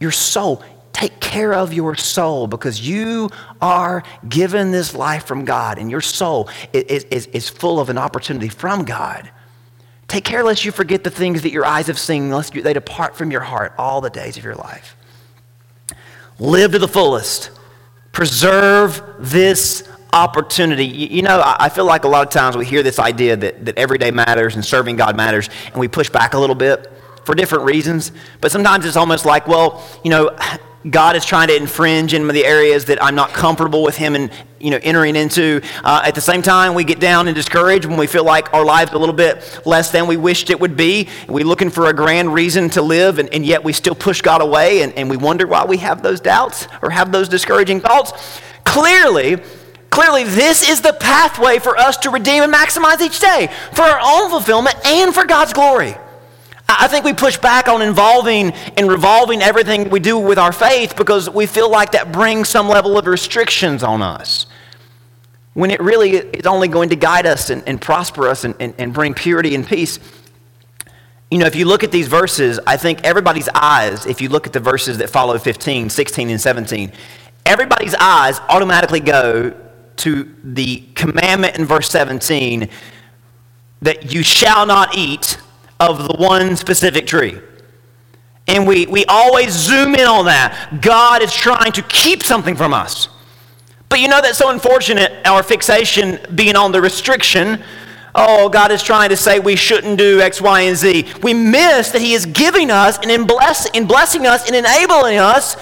[0.00, 0.62] Your soul.
[0.96, 3.28] Take care of your soul because you
[3.60, 7.98] are given this life from God and your soul is, is, is full of an
[7.98, 9.30] opportunity from God.
[10.08, 13.14] Take care lest you forget the things that your eyes have seen, lest they depart
[13.14, 14.96] from your heart all the days of your life.
[16.38, 17.50] Live to the fullest.
[18.12, 20.86] Preserve this opportunity.
[20.86, 23.76] You, know, I feel like a lot of times we hear this idea that, that
[23.76, 26.90] every day matters and serving God matters, and we push back a little bit
[27.24, 28.12] for different reasons.
[28.40, 30.34] But sometimes it's almost like, well, you know,
[30.90, 34.30] God is trying to infringe in the areas that I'm not comfortable with Him and
[34.60, 35.60] you know entering into.
[35.82, 38.64] Uh, at the same time, we get down and discouraged when we feel like our
[38.64, 41.08] lives a little bit less than we wished it would be.
[41.28, 44.42] We're looking for a grand reason to live, and, and yet we still push God
[44.42, 48.40] away, and, and we wonder why we have those doubts or have those discouraging thoughts.
[48.64, 49.38] Clearly,
[49.90, 54.00] clearly, this is the pathway for us to redeem and maximize each day for our
[54.02, 55.96] own fulfillment and for God's glory.
[56.68, 60.96] I think we push back on involving and revolving everything we do with our faith
[60.96, 64.46] because we feel like that brings some level of restrictions on us.
[65.54, 68.74] When it really is only going to guide us and, and prosper us and, and,
[68.78, 69.98] and bring purity and peace.
[71.30, 74.46] You know, if you look at these verses, I think everybody's eyes, if you look
[74.46, 76.92] at the verses that follow 15, 16, and 17,
[77.46, 79.54] everybody's eyes automatically go
[79.96, 82.68] to the commandment in verse 17
[83.82, 85.38] that you shall not eat
[85.80, 87.38] of the one specific tree.
[88.48, 90.78] And we, we always zoom in on that.
[90.80, 93.08] God is trying to keep something from us.
[93.88, 97.62] But you know that's so unfortunate, our fixation being on the restriction.
[98.14, 101.06] Oh, God is trying to say we shouldn't do X, Y, and Z.
[101.22, 105.18] We miss that He is giving us and in, bless, in blessing us and enabling
[105.18, 105.56] us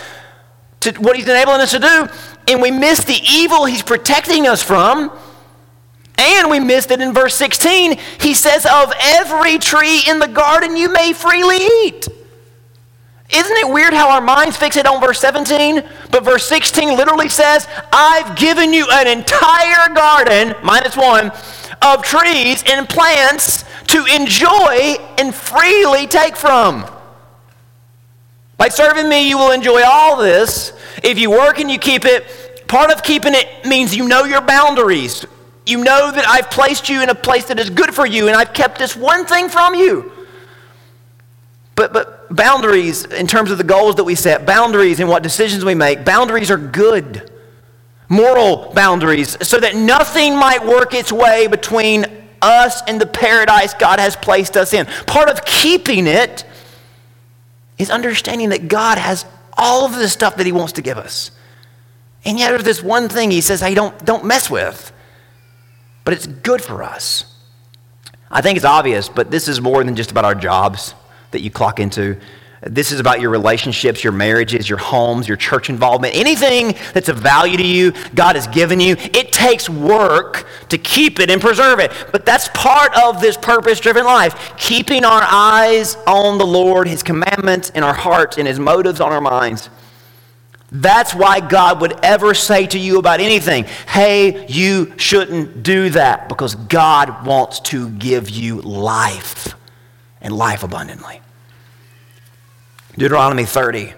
[0.80, 2.08] to what He's enabling us to do.
[2.48, 5.10] And we miss the evil He's protecting us from
[6.18, 7.98] and we missed it in verse 16.
[8.20, 12.08] He says, Of every tree in the garden you may freely eat.
[13.30, 15.82] Isn't it weird how our minds fix it on verse 17?
[16.10, 21.32] But verse 16 literally says, I've given you an entire garden, minus one,
[21.82, 26.86] of trees and plants to enjoy and freely take from.
[28.56, 30.72] By serving me, you will enjoy all this.
[31.02, 34.42] If you work and you keep it, part of keeping it means you know your
[34.42, 35.26] boundaries.
[35.66, 38.36] You know that I've placed you in a place that is good for you, and
[38.36, 40.12] I've kept this one thing from you.
[41.74, 45.64] But, but boundaries, in terms of the goals that we set, boundaries in what decisions
[45.64, 47.30] we make, boundaries are good.
[48.08, 52.04] Moral boundaries, so that nothing might work its way between
[52.42, 54.84] us and the paradise God has placed us in.
[55.06, 56.44] Part of keeping it
[57.78, 59.24] is understanding that God has
[59.56, 61.30] all of the stuff that He wants to give us.
[62.26, 64.92] And yet, there's this one thing He says, hey, don't, don't mess with.
[66.04, 67.24] But it's good for us.
[68.30, 70.94] I think it's obvious, but this is more than just about our jobs
[71.30, 72.18] that you clock into.
[72.66, 76.16] This is about your relationships, your marriages, your homes, your church involvement.
[76.16, 78.96] Anything that's of value to you, God has given you.
[78.98, 81.92] It takes work to keep it and preserve it.
[82.10, 84.56] But that's part of this purpose driven life.
[84.56, 89.12] Keeping our eyes on the Lord, His commandments in our hearts, and His motives on
[89.12, 89.68] our minds.
[90.76, 96.28] That's why God would ever say to you about anything, hey, you shouldn't do that,
[96.28, 99.54] because God wants to give you life
[100.20, 101.20] and life abundantly.
[102.98, 103.94] Deuteronomy 30.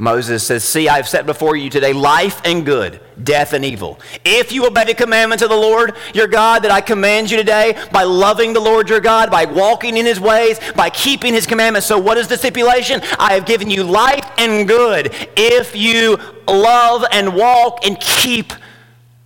[0.00, 4.00] Moses says, See, I have set before you today life and good, death and evil.
[4.24, 7.76] If you obey the commandments of the Lord your God that I command you today,
[7.92, 11.86] by loving the Lord your God, by walking in his ways, by keeping his commandments.
[11.86, 13.02] So, what is the stipulation?
[13.18, 18.54] I have given you life and good if you love and walk and keep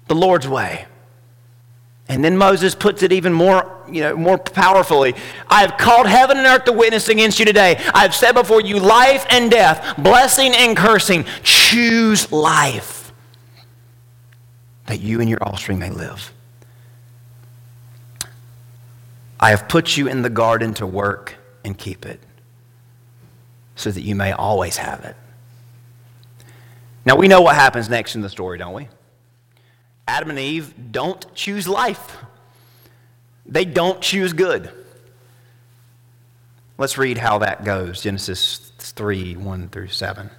[0.08, 0.86] the Lord's way.
[2.08, 5.14] And then Moses puts it even more, you know, more powerfully.
[5.48, 7.76] I have called heaven and earth to witness against you today.
[7.94, 11.24] I have set before you life and death, blessing and cursing.
[11.42, 13.12] Choose life
[14.86, 16.32] that you and your offspring may live.
[19.40, 22.20] I have put you in the garden to work and keep it
[23.76, 25.16] so that you may always have it.
[27.04, 28.88] Now, we know what happens next in the story, don't we?
[30.06, 32.16] Adam and Eve don't choose life,
[33.46, 34.70] they don't choose good.
[36.76, 40.30] Let's read how that goes Genesis 3 1 through 7.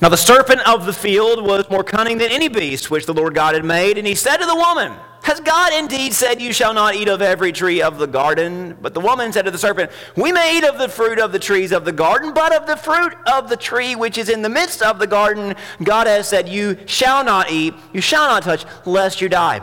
[0.00, 3.34] Now the serpent of the field was more cunning than any beast which the Lord
[3.34, 6.72] God had made, and he said to the woman, has God indeed said, You shall
[6.72, 8.76] not eat of every tree of the garden?
[8.80, 11.38] But the woman said to the serpent, We may eat of the fruit of the
[11.38, 14.48] trees of the garden, but of the fruit of the tree which is in the
[14.48, 18.64] midst of the garden, God has said, You shall not eat, you shall not touch,
[18.86, 19.60] lest you die.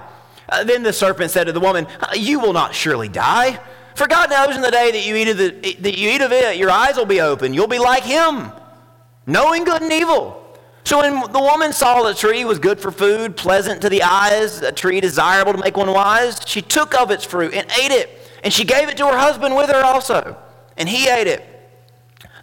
[0.49, 3.60] Uh, then the serpent said to the woman, uh, You will not surely die.
[3.95, 6.31] For God knows in the day that you eat of, the, that you eat of
[6.31, 7.53] it, your eyes will be open.
[7.53, 8.51] You'll be like him,
[9.25, 10.41] knowing good and evil.
[10.84, 14.62] So when the woman saw the tree was good for food, pleasant to the eyes,
[14.62, 18.10] a tree desirable to make one wise, she took of its fruit and ate it.
[18.43, 20.38] And she gave it to her husband with her also.
[20.77, 21.43] And he ate it.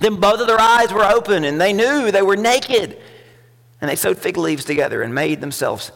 [0.00, 2.98] Then both of their eyes were open, and they knew they were naked.
[3.80, 5.92] And they sewed fig leaves together and made themselves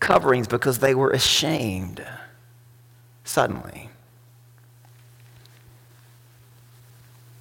[0.00, 2.04] coverings because they were ashamed.
[3.24, 3.90] Suddenly.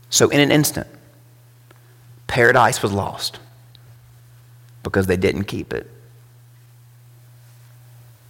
[0.09, 0.87] So, in an instant,
[2.27, 3.39] paradise was lost
[4.83, 5.91] because they didn't keep it.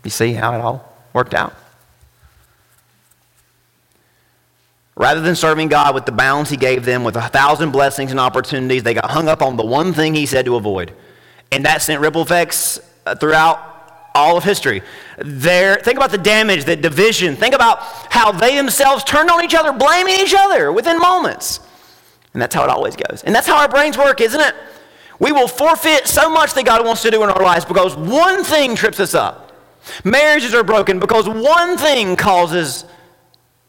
[0.04, 1.54] You see how it all worked out?
[4.96, 8.20] Rather than serving God with the bounds He gave them, with a thousand blessings and
[8.20, 10.94] opportunities, they got hung up on the one thing He said to avoid.
[11.52, 13.75] And that sent ripple effects uh, throughout
[14.16, 14.82] all of history.
[15.18, 17.36] There, think about the damage, the division.
[17.36, 21.60] Think about how they themselves turned on each other, blaming each other within moments.
[22.34, 23.24] And that's how it always goes.
[23.24, 24.56] And that's how our brains work, isn't it?
[25.20, 28.44] We will forfeit so much that God wants to do in our lives because one
[28.44, 29.54] thing trips us up.
[30.04, 32.86] Marriages are broken because one thing causes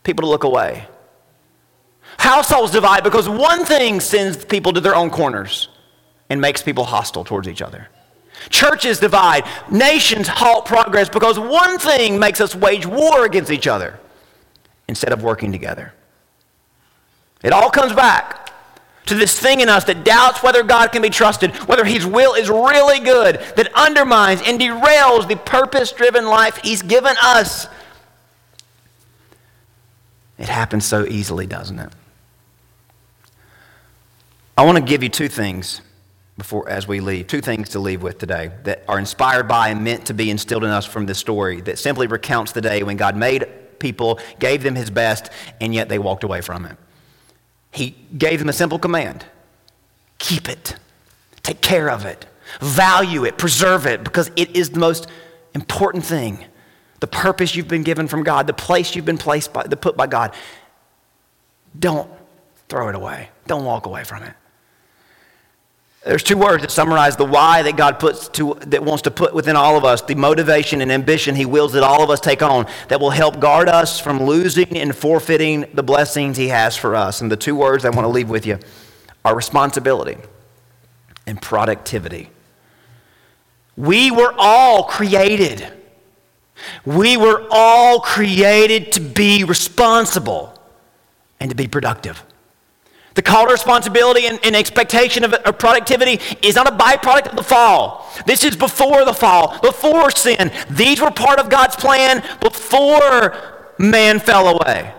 [0.03, 0.87] people to look away.
[2.19, 5.69] Households divide because one thing sends people to their own corners
[6.31, 7.89] and makes people hostile towards each other.
[8.51, 13.99] Churches divide, nations halt progress because one thing makes us wage war against each other
[14.89, 15.93] instead of working together.
[17.43, 18.53] It all comes back
[19.07, 22.35] to this thing in us that doubts whether God can be trusted, whether His will
[22.35, 27.69] is really good, that undermines and derails the purpose driven life He's given us.
[30.39, 31.93] It happens so easily, doesn't it?
[34.59, 35.81] I want to give you two things
[36.38, 39.83] before as we leave, two things to leave with today that are inspired by and
[39.83, 42.96] meant to be instilled in us from this story that simply recounts the day when
[42.96, 43.46] God made
[43.79, 46.77] people, gave them his best, and yet they walked away from him
[47.70, 49.25] He gave them a simple command
[50.19, 50.77] keep it,
[51.42, 52.25] take care of it,
[52.61, 55.08] value it, preserve it, because it is the most
[55.54, 56.44] important thing.
[57.00, 59.94] The purpose you've been given from God, the place you've been placed by, the put
[59.94, 60.35] by God.
[61.79, 62.11] Don't
[62.69, 63.29] throw it away.
[63.46, 64.33] Don't walk away from it.
[66.07, 69.35] There's two words that summarize the why that God puts to, that wants to put
[69.35, 72.42] within all of us, the motivation and ambition He wills that all of us take
[72.42, 76.94] on that will help guard us from losing and forfeiting the blessings He has for
[76.94, 77.21] us.
[77.21, 78.61] And the two words I want to leave with you
[79.25, 80.17] are responsibility
[81.27, 82.31] and productivity.
[83.77, 85.67] We were all created.
[86.85, 90.57] We were all created to be responsible
[91.40, 92.23] and to be productive.
[93.17, 97.37] The call to responsibility and, and expectation of, of, productivity is not a byproduct of
[97.37, 98.06] the fall.
[98.27, 100.52] This is before the fall, before sin.
[100.71, 103.35] These were part of God's plan before
[103.79, 104.92] man fell away.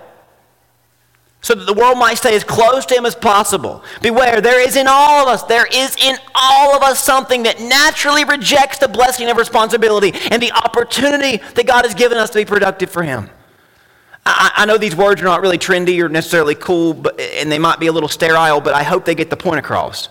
[1.41, 3.83] So that the world might stay as close to Him as possible.
[4.01, 7.61] Beware, there is in all of us, there is in all of us something that
[7.61, 12.39] naturally rejects the blessing of responsibility and the opportunity that God has given us to
[12.39, 13.29] be productive for Him.
[14.27, 17.59] I, I, know these words are not really trendy or necessarily cool, but, and they
[17.59, 20.09] might be a little sterile, but I hope they get the point across.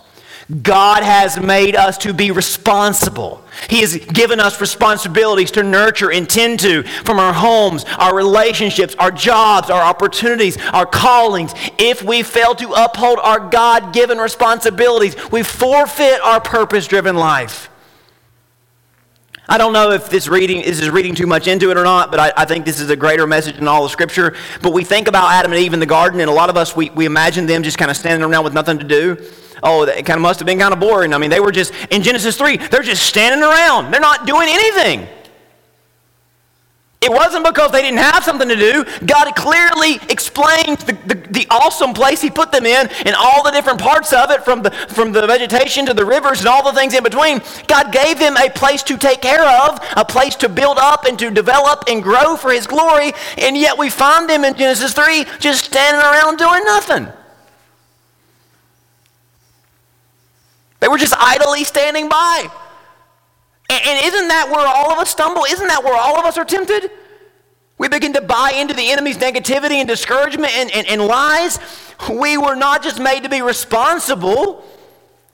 [0.61, 3.43] God has made us to be responsible.
[3.69, 8.95] He has given us responsibilities to nurture and tend to from our homes, our relationships,
[8.97, 11.53] our jobs, our opportunities, our callings.
[11.77, 17.69] If we fail to uphold our God given responsibilities, we forfeit our purpose driven life.
[19.49, 22.11] I don't know if this reading this is reading too much into it or not,
[22.11, 24.35] but I, I, think this is a greater message in all of Scripture.
[24.61, 26.75] But we think about Adam and Eve in the garden, and a lot of us
[26.75, 29.17] we, we imagine them just kind of standing around with nothing to do.
[29.63, 31.13] Oh, it kind of must have been kind of boring.
[31.13, 33.91] I mean, they were just in Genesis 3, they're just standing around.
[33.91, 35.07] They're not doing anything.
[36.99, 38.83] It wasn't because they didn't have something to do.
[39.05, 43.51] God clearly explained the, the, the, awesome place He put them in and all the
[43.51, 46.77] different parts of it, from the, from the vegetation to the rivers and all the
[46.77, 47.39] things in between.
[47.67, 51.19] God gave them a place to take care of, a place to build up and
[51.19, 55.25] to develop and grow for His glory, and yet we find them in Genesis 3
[55.39, 57.07] just standing around doing nothing.
[60.79, 62.49] They were just idly standing by.
[63.69, 65.43] And isn't that where all of us stumble?
[65.43, 66.89] Isn't that where all of us are tempted?
[67.77, 71.59] We begin to buy into the enemy's negativity and discouragement and, and, and lies.
[72.09, 74.63] We were not just made to be responsible,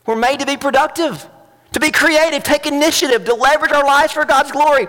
[0.05, 1.25] we're made to be productive,
[1.71, 4.87] to be creative, take initiative, to leverage our lives for God's glory.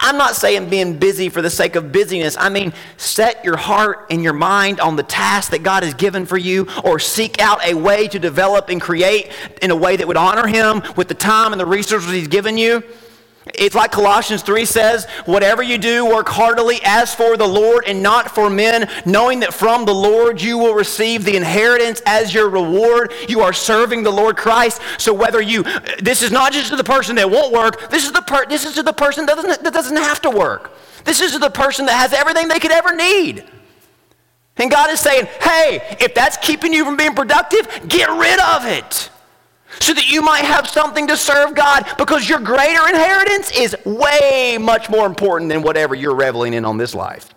[0.00, 2.36] I'm not saying being busy for the sake of busyness.
[2.38, 6.26] I mean, set your heart and your mind on the task that God has given
[6.26, 9.30] for you, or seek out a way to develop and create
[9.62, 12.56] in a way that would honor Him with the time and the resources He's given
[12.56, 12.82] you.
[13.52, 18.02] It's like Colossians 3 says, whatever you do, work heartily as for the Lord and
[18.02, 22.48] not for men, knowing that from the Lord you will receive the inheritance as your
[22.48, 23.12] reward.
[23.28, 24.80] You are serving the Lord Christ.
[24.96, 25.62] So whether you,
[26.00, 28.64] this is not just to the person that won't work, this is, the per, this
[28.64, 30.72] is to the person that doesn't, that doesn't have to work.
[31.04, 33.44] This is to the person that has everything they could ever need.
[34.56, 38.64] And God is saying, hey, if that's keeping you from being productive, get rid of
[38.64, 39.10] it
[39.80, 44.58] so that you might have something to serve God because your greater inheritance is way
[44.60, 47.34] much more important than whatever you're reveling in on this life.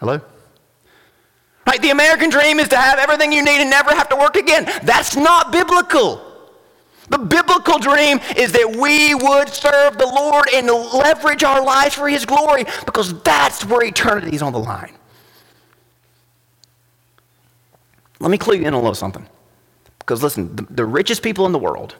[0.00, 0.20] Hello?
[1.66, 1.82] Right?
[1.82, 4.64] The American dream is to have everything you need and never have to work again.
[4.84, 6.24] That's not biblical.
[7.10, 12.08] The biblical dream is that we would serve the Lord and leverage our lives for
[12.08, 14.92] His glory because that's where eternity is on the line.
[18.20, 19.26] Let me clue you in on a little something.
[20.08, 21.94] Because listen, the, the richest people in the world,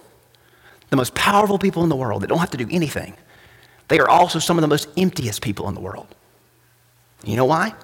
[0.88, 3.14] the most powerful people in the world that don't have to do anything,
[3.88, 6.06] they are also some of the most emptiest people in the world.
[7.22, 7.74] You know why?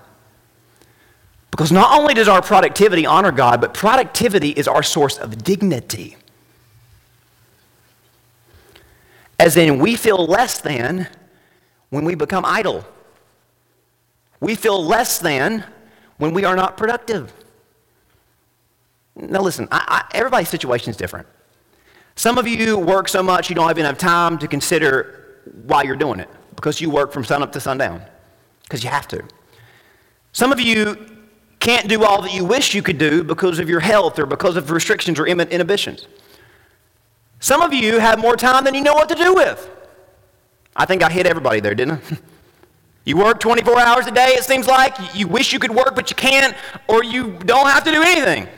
[1.51, 6.17] Because not only does our productivity honor God, but productivity is our source of dignity.
[9.39, 11.07] As in, we feel less than
[11.91, 12.83] when we become idle.
[14.41, 15.65] We feel less than
[16.17, 17.31] when we are not productive.
[19.17, 21.27] Now, listen, I, I, everybody's situation is different.
[22.17, 25.97] Some of you work so much you don't even have time to consider why you're
[25.97, 28.03] doing it because you work from sunup to sundown
[28.63, 29.23] because you have to.
[30.33, 30.97] Some of you
[31.61, 34.57] can't do all that you wish you could do because of your health or because
[34.57, 36.07] of restrictions or inhibitions.
[37.41, 39.71] Some of you have more time than you know what to do with.
[40.77, 42.19] I think I hit everybody there, didn't I?
[43.07, 45.15] You work 24 hours a day, it seems like.
[45.15, 46.57] You wish you could work, but you can't,
[46.89, 48.49] or you don't have to do anything.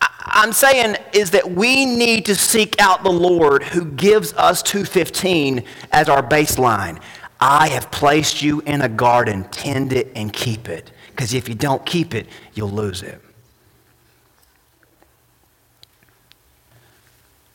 [0.00, 5.64] I'm saying is that we need to seek out the Lord who gives us 215
[5.92, 7.00] as our baseline.
[7.40, 10.90] I have placed you in a garden, tend it and keep it.
[11.10, 13.20] Because if you don't keep it, you'll lose it.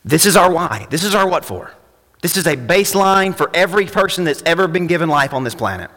[0.03, 0.87] This is our why.
[0.89, 1.73] This is our what for.
[2.21, 5.89] This is a baseline for every person that's ever been given life on this planet,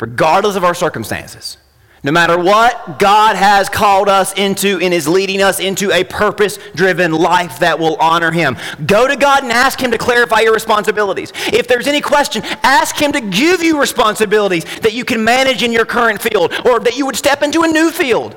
[0.00, 1.56] regardless of our circumstances.
[2.04, 6.58] No matter what God has called us into and is leading us into a purpose
[6.74, 8.56] driven life that will honor Him.
[8.86, 11.32] Go to God and ask Him to clarify your responsibilities.
[11.48, 15.72] If there's any question, ask Him to give you responsibilities that you can manage in
[15.72, 18.36] your current field or that you would step into a new field.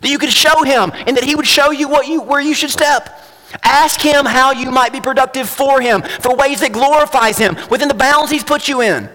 [0.00, 2.54] That you could show Him and that He would show you, what you where you
[2.54, 3.22] should step.
[3.62, 7.88] Ask Him how you might be productive for Him, for ways that glorifies Him within
[7.88, 9.10] the bounds He's put you in.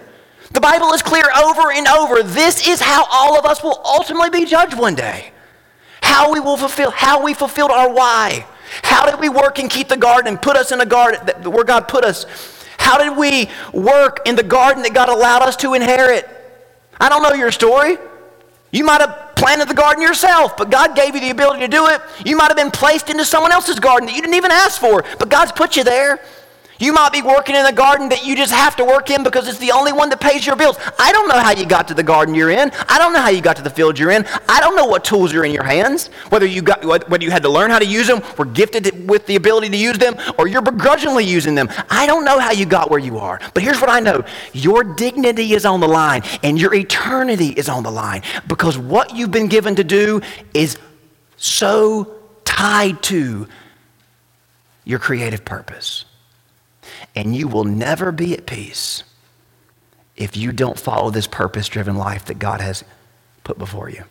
[0.54, 2.24] The Bible is clear over and over.
[2.24, 5.32] This is how all of us will ultimately be judged one day.
[6.02, 8.46] How we will fulfill, how we fulfilled our why.
[8.84, 11.64] How did we work and keep the garden and put us in a garden where
[11.64, 12.26] God put us?
[12.78, 16.28] How did we work in the garden that God allowed us to inherit?
[17.00, 17.98] I don't know your story.
[18.72, 21.88] You might have planted the garden yourself, but God gave you the ability to do
[21.88, 22.02] it.
[22.26, 25.04] You might have been placed into someone else's garden that you didn't even ask for,
[25.20, 26.22] but God's put you there.
[26.82, 29.48] You might be working in a garden that you just have to work in because
[29.48, 30.78] it's the only one that pays your bills.
[30.98, 32.72] I don't know how you got to the garden you're in.
[32.90, 34.26] I don't know how you got to the field you're in.
[34.50, 36.08] I don't know what tools are in your hands.
[36.30, 39.28] Whether you got whether you had to learn how to use them, were gifted with
[39.28, 41.70] the ability to use them, or you're begrudgingly using them.
[41.92, 43.40] I don't know how you got where you are.
[43.54, 44.26] But here's what I know.
[44.54, 49.16] Your dignity is on the line and your eternity is on the line because what
[49.16, 50.20] you've been given to do
[50.56, 50.80] is
[51.38, 53.48] so tied to
[54.84, 56.06] your creative purpose.
[57.16, 59.04] And you will never be at peace
[60.16, 62.84] if you don't follow this purpose driven life that God has
[63.44, 64.04] put before you.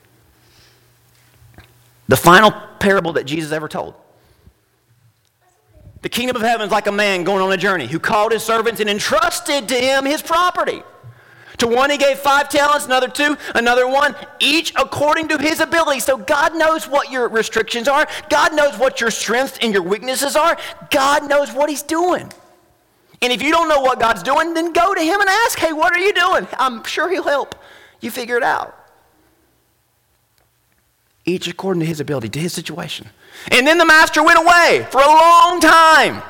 [2.08, 3.94] The final parable that Jesus ever told.
[6.02, 8.42] The kingdom of heaven is like a man going on a journey who called his
[8.42, 10.82] servants and entrusted to him his property.
[11.58, 16.00] To one he gave five talents, another two, another one, each according to his ability.
[16.00, 18.08] So God knows what your restrictions are.
[18.30, 20.56] God knows what your strengths and your weaknesses are.
[20.90, 22.32] God knows what he's doing.
[23.22, 25.72] And if you don't know what God's doing, then go to Him and ask, hey,
[25.72, 26.46] what are you doing?
[26.58, 27.54] I'm sure He'll help
[28.00, 28.76] you figure it out.
[31.24, 33.08] Each according to his ability, to his situation.
[33.50, 36.22] And then the master went away for a long time.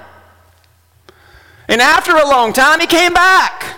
[1.69, 3.77] And after a long time, he came back.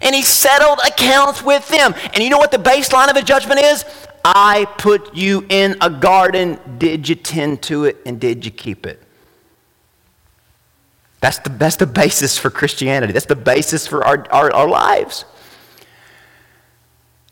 [0.00, 1.94] And he settled accounts with them.
[2.14, 3.84] And you know what the baseline of a judgment is?
[4.24, 6.58] I put you in a garden.
[6.78, 9.02] Did you tend to it and did you keep it?
[11.20, 13.12] That's the, that's the basis for Christianity.
[13.12, 15.24] That's the basis for our, our, our lives.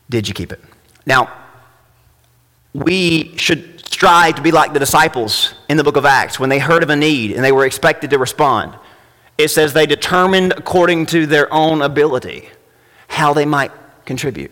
[0.09, 0.61] Did you keep it?
[1.05, 1.35] Now,
[2.73, 6.59] we should strive to be like the disciples in the book of Acts when they
[6.59, 8.75] heard of a need and they were expected to respond.
[9.37, 12.49] It says they determined according to their own ability
[13.07, 13.71] how they might
[14.05, 14.51] contribute.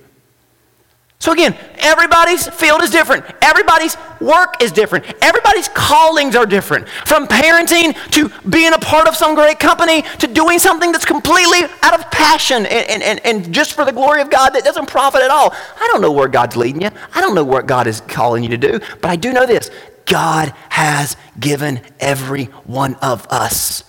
[1.20, 3.26] So, again, everybody's field is different.
[3.42, 5.04] Everybody's work is different.
[5.22, 6.88] Everybody's callings are different.
[7.06, 11.64] From parenting to being a part of some great company to doing something that's completely
[11.82, 15.22] out of passion and, and, and just for the glory of God that doesn't profit
[15.22, 15.56] at all.
[15.80, 16.90] I don't know where God's leading you.
[17.16, 18.80] I don't know what God is calling you to do.
[19.02, 19.72] But I do know this
[20.06, 23.84] God has given every one of us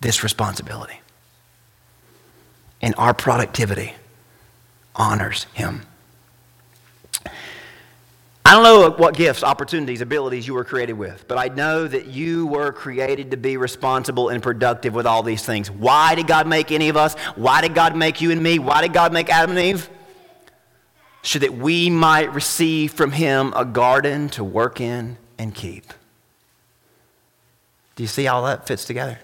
[0.00, 1.00] this responsibility.
[2.80, 3.94] And our productivity
[4.94, 5.82] honors Him.
[8.52, 12.08] I don't know what gifts, opportunities, abilities you were created with, but I know that
[12.08, 15.70] you were created to be responsible and productive with all these things.
[15.70, 17.14] Why did God make any of us?
[17.34, 18.58] Why did God make you and me?
[18.58, 19.88] Why did God make Adam and Eve?
[21.22, 25.86] So that we might receive from Him a garden to work in and keep.
[27.96, 29.18] Do you see how that fits together?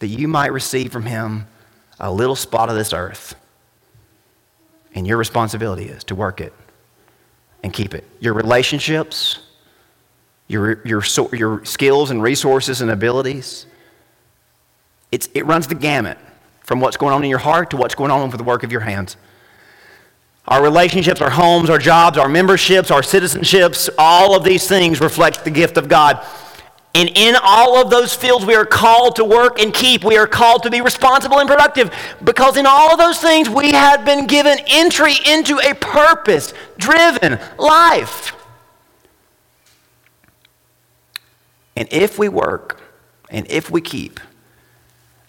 [0.00, 1.46] That you might receive from Him
[2.00, 3.36] a little spot of this earth,
[4.96, 6.52] and your responsibility is to work it
[7.64, 8.04] and keep it.
[8.20, 9.38] Your relationships,
[10.48, 11.02] your, your,
[11.32, 13.64] your skills and resources and abilities.
[15.10, 16.18] It's, it runs the gamut
[16.60, 18.70] from what's going on in your heart to what's going on with the work of
[18.70, 19.16] your hands.
[20.46, 25.42] Our relationships, our homes, our jobs, our memberships, our citizenships, all of these things reflect
[25.42, 26.22] the gift of God.
[26.94, 30.04] And in all of those fields, we are called to work and keep.
[30.04, 31.92] We are called to be responsible and productive
[32.22, 37.40] because in all of those things, we have been given entry into a purpose driven
[37.58, 38.36] life.
[41.76, 42.80] And if we work
[43.28, 44.20] and if we keep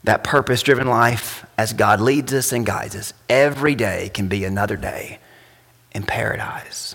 [0.03, 4.45] that purpose driven life as God leads us and guides us, every day can be
[4.45, 5.17] another day
[5.93, 6.93] in paradise.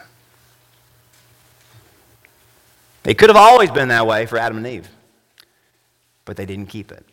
[3.04, 4.88] It could have always been that way for Adam and Eve,
[6.24, 7.04] but they didn't keep it.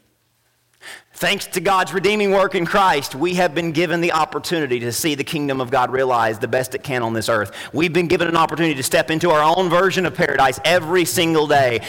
[1.14, 5.16] Thanks to God's redeeming work in Christ, we have been given the opportunity to see
[5.16, 7.52] the kingdom of God realized the best it can on this earth.
[7.74, 11.48] We've been given an opportunity to step into our own version of paradise every single
[11.48, 11.82] day.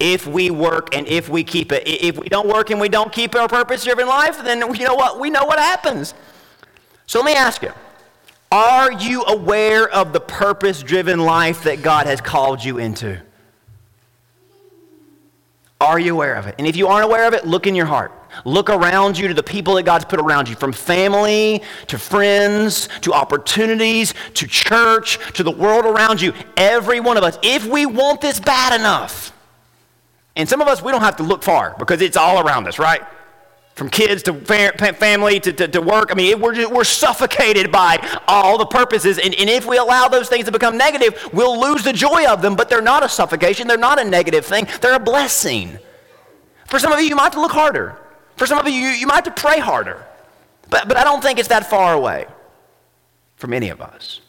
[0.00, 1.82] if we work and if we keep it.
[1.86, 4.96] If we don't work and we don't keep our purpose driven life, then you know
[4.96, 5.20] what?
[5.20, 6.14] We know what happens.
[7.06, 7.72] So let me ask you
[8.50, 13.20] Are you aware of the purpose driven life that God has called you into?
[15.82, 16.54] Are you aware of it?
[16.58, 18.12] And if you aren't aware of it, look in your heart.
[18.44, 22.88] Look around you to the people that God's put around you, from family to friends
[23.00, 26.34] to opportunities to church to the world around you.
[26.56, 29.32] Every one of us, if we want this bad enough,
[30.36, 32.78] and some of us, we don't have to look far because it's all around us,
[32.78, 33.02] right?
[33.74, 36.10] From kids to family to, to, to work.
[36.12, 37.96] I mean, we're, just, we're suffocated by
[38.28, 39.18] all the purposes.
[39.18, 42.42] And, and if we allow those things to become negative, we'll lose the joy of
[42.42, 42.54] them.
[42.54, 45.78] But they're not a suffocation, they're not a negative thing, they're a blessing.
[46.66, 47.98] For some of you, you might have to look harder.
[48.36, 50.04] For some of you, you, you might have to pray harder.
[50.70, 52.26] But, but I don't think it's that far away
[53.36, 54.21] from any of us.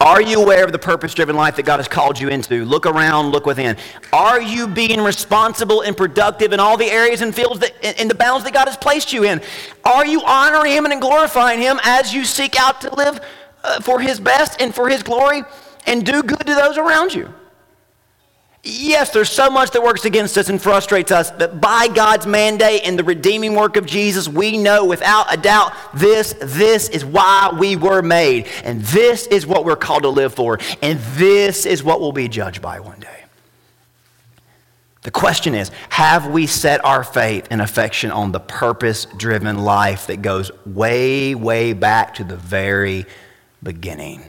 [0.00, 2.66] Are you aware of the purpose driven life that God has called you into?
[2.66, 3.76] Look around, look within.
[4.12, 8.14] Are you being responsible and productive in all the areas and fields that, in the
[8.14, 9.40] bounds that God has placed you in?
[9.84, 13.20] Are you honoring Him and glorifying Him as you seek out to live
[13.64, 15.42] uh, for His best and for His glory
[15.86, 17.32] and do good to those around you?
[18.68, 22.80] Yes, there's so much that works against us and frustrates us, but by God's mandate
[22.84, 27.52] and the redeeming work of Jesus, we know without a doubt this, this is why
[27.56, 28.48] we were made.
[28.64, 30.58] And this is what we're called to live for.
[30.82, 33.24] And this is what we'll be judged by one day.
[35.02, 40.08] The question is have we set our faith and affection on the purpose driven life
[40.08, 43.06] that goes way, way back to the very
[43.62, 44.24] beginning?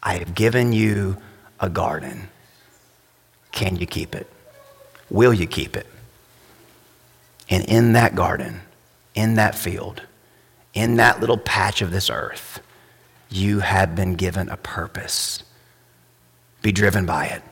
[0.00, 1.16] I have given you
[1.58, 2.28] a garden.
[3.58, 4.28] Can you keep it?
[5.10, 5.88] Will you keep it?
[7.50, 8.60] And in that garden,
[9.16, 10.00] in that field,
[10.74, 12.60] in that little patch of this earth,
[13.30, 15.42] you have been given a purpose.
[16.62, 17.42] Be driven by it,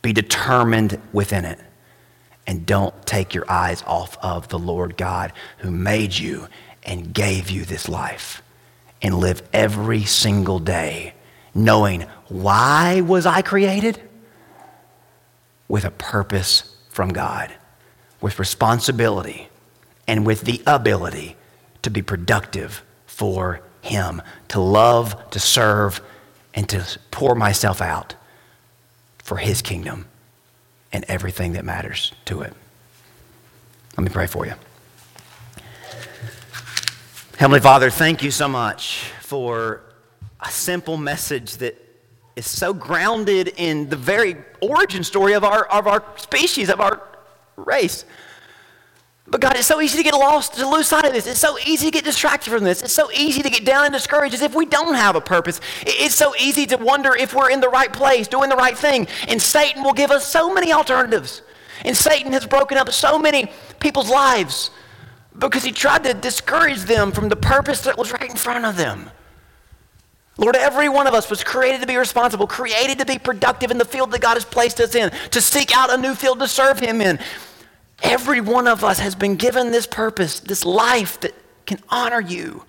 [0.00, 1.58] be determined within it,
[2.46, 6.46] and don't take your eyes off of the Lord God who made you
[6.84, 8.42] and gave you this life.
[9.02, 11.14] And live every single day
[11.52, 14.07] knowing why was I created?
[15.68, 17.52] With a purpose from God,
[18.20, 19.48] with responsibility,
[20.06, 21.36] and with the ability
[21.82, 26.00] to be productive for Him, to love, to serve,
[26.54, 28.14] and to pour myself out
[29.18, 30.06] for His kingdom
[30.92, 32.54] and everything that matters to it.
[33.96, 34.54] Let me pray for you.
[37.36, 39.82] Heavenly Father, thank you so much for
[40.40, 41.87] a simple message that
[42.38, 47.02] is so grounded in the very origin story of our, of our species, of our
[47.56, 48.04] race.
[49.26, 51.26] But God, it's so easy to get lost, to lose sight of this.
[51.26, 52.82] It's so easy to get distracted from this.
[52.82, 55.60] It's so easy to get down and discouraged as if we don't have a purpose.
[55.82, 59.06] It's so easy to wonder if we're in the right place, doing the right thing.
[59.26, 61.42] And Satan will give us so many alternatives.
[61.84, 64.70] And Satan has broken up so many people's lives
[65.38, 68.76] because he tried to discourage them from the purpose that was right in front of
[68.76, 69.10] them.
[70.38, 73.78] Lord, every one of us was created to be responsible, created to be productive in
[73.78, 76.48] the field that God has placed us in, to seek out a new field to
[76.48, 77.18] serve Him in.
[78.02, 81.34] Every one of us has been given this purpose, this life that
[81.66, 82.64] can honor you.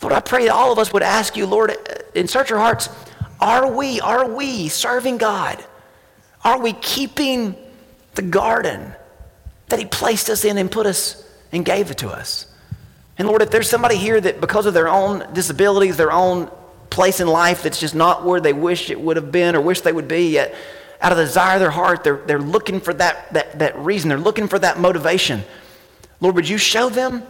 [0.00, 1.72] Lord, I pray that all of us would ask you, Lord,
[2.14, 2.88] in search our hearts,
[3.38, 5.62] are we, are we serving God?
[6.42, 7.54] Are we keeping
[8.14, 8.94] the garden
[9.68, 12.46] that He placed us in and put us and gave it to us?
[13.18, 16.50] And Lord, if there's somebody here that because of their own disabilities, their own
[16.90, 19.80] place in life that's just not where they wish it would have been or wish
[19.80, 20.54] they would be, yet
[21.00, 24.08] out of the desire of their heart, they're, they're looking for that, that, that reason,
[24.08, 25.44] they're looking for that motivation.
[26.20, 27.22] Lord, would you show them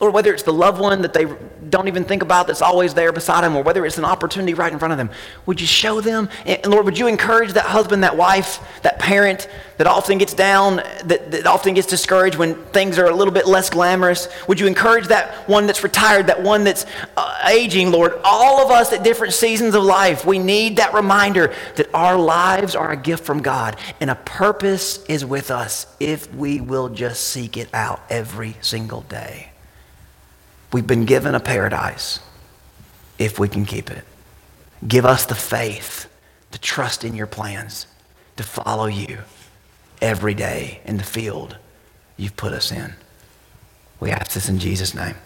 [0.00, 1.26] Lord, whether it's the loved one that they
[1.70, 4.72] don't even think about that's always there beside them, or whether it's an opportunity right
[4.72, 5.10] in front of them,
[5.44, 6.28] would you show them?
[6.46, 10.76] And Lord, would you encourage that husband, that wife, that parent that often gets down,
[11.04, 14.28] that, that often gets discouraged when things are a little bit less glamorous?
[14.46, 16.86] Would you encourage that one that's retired, that one that's
[17.16, 18.20] uh, aging, Lord?
[18.22, 22.76] All of us at different seasons of life, we need that reminder that our lives
[22.76, 27.24] are a gift from God, and a purpose is with us if we will just
[27.24, 29.47] seek it out every single day.
[30.72, 32.20] We've been given a paradise
[33.18, 34.04] if we can keep it.
[34.86, 36.08] Give us the faith
[36.52, 37.86] to trust in your plans,
[38.36, 39.18] to follow you
[40.00, 41.56] every day in the field
[42.16, 42.94] you've put us in.
[44.00, 45.16] We ask this in Jesus' name.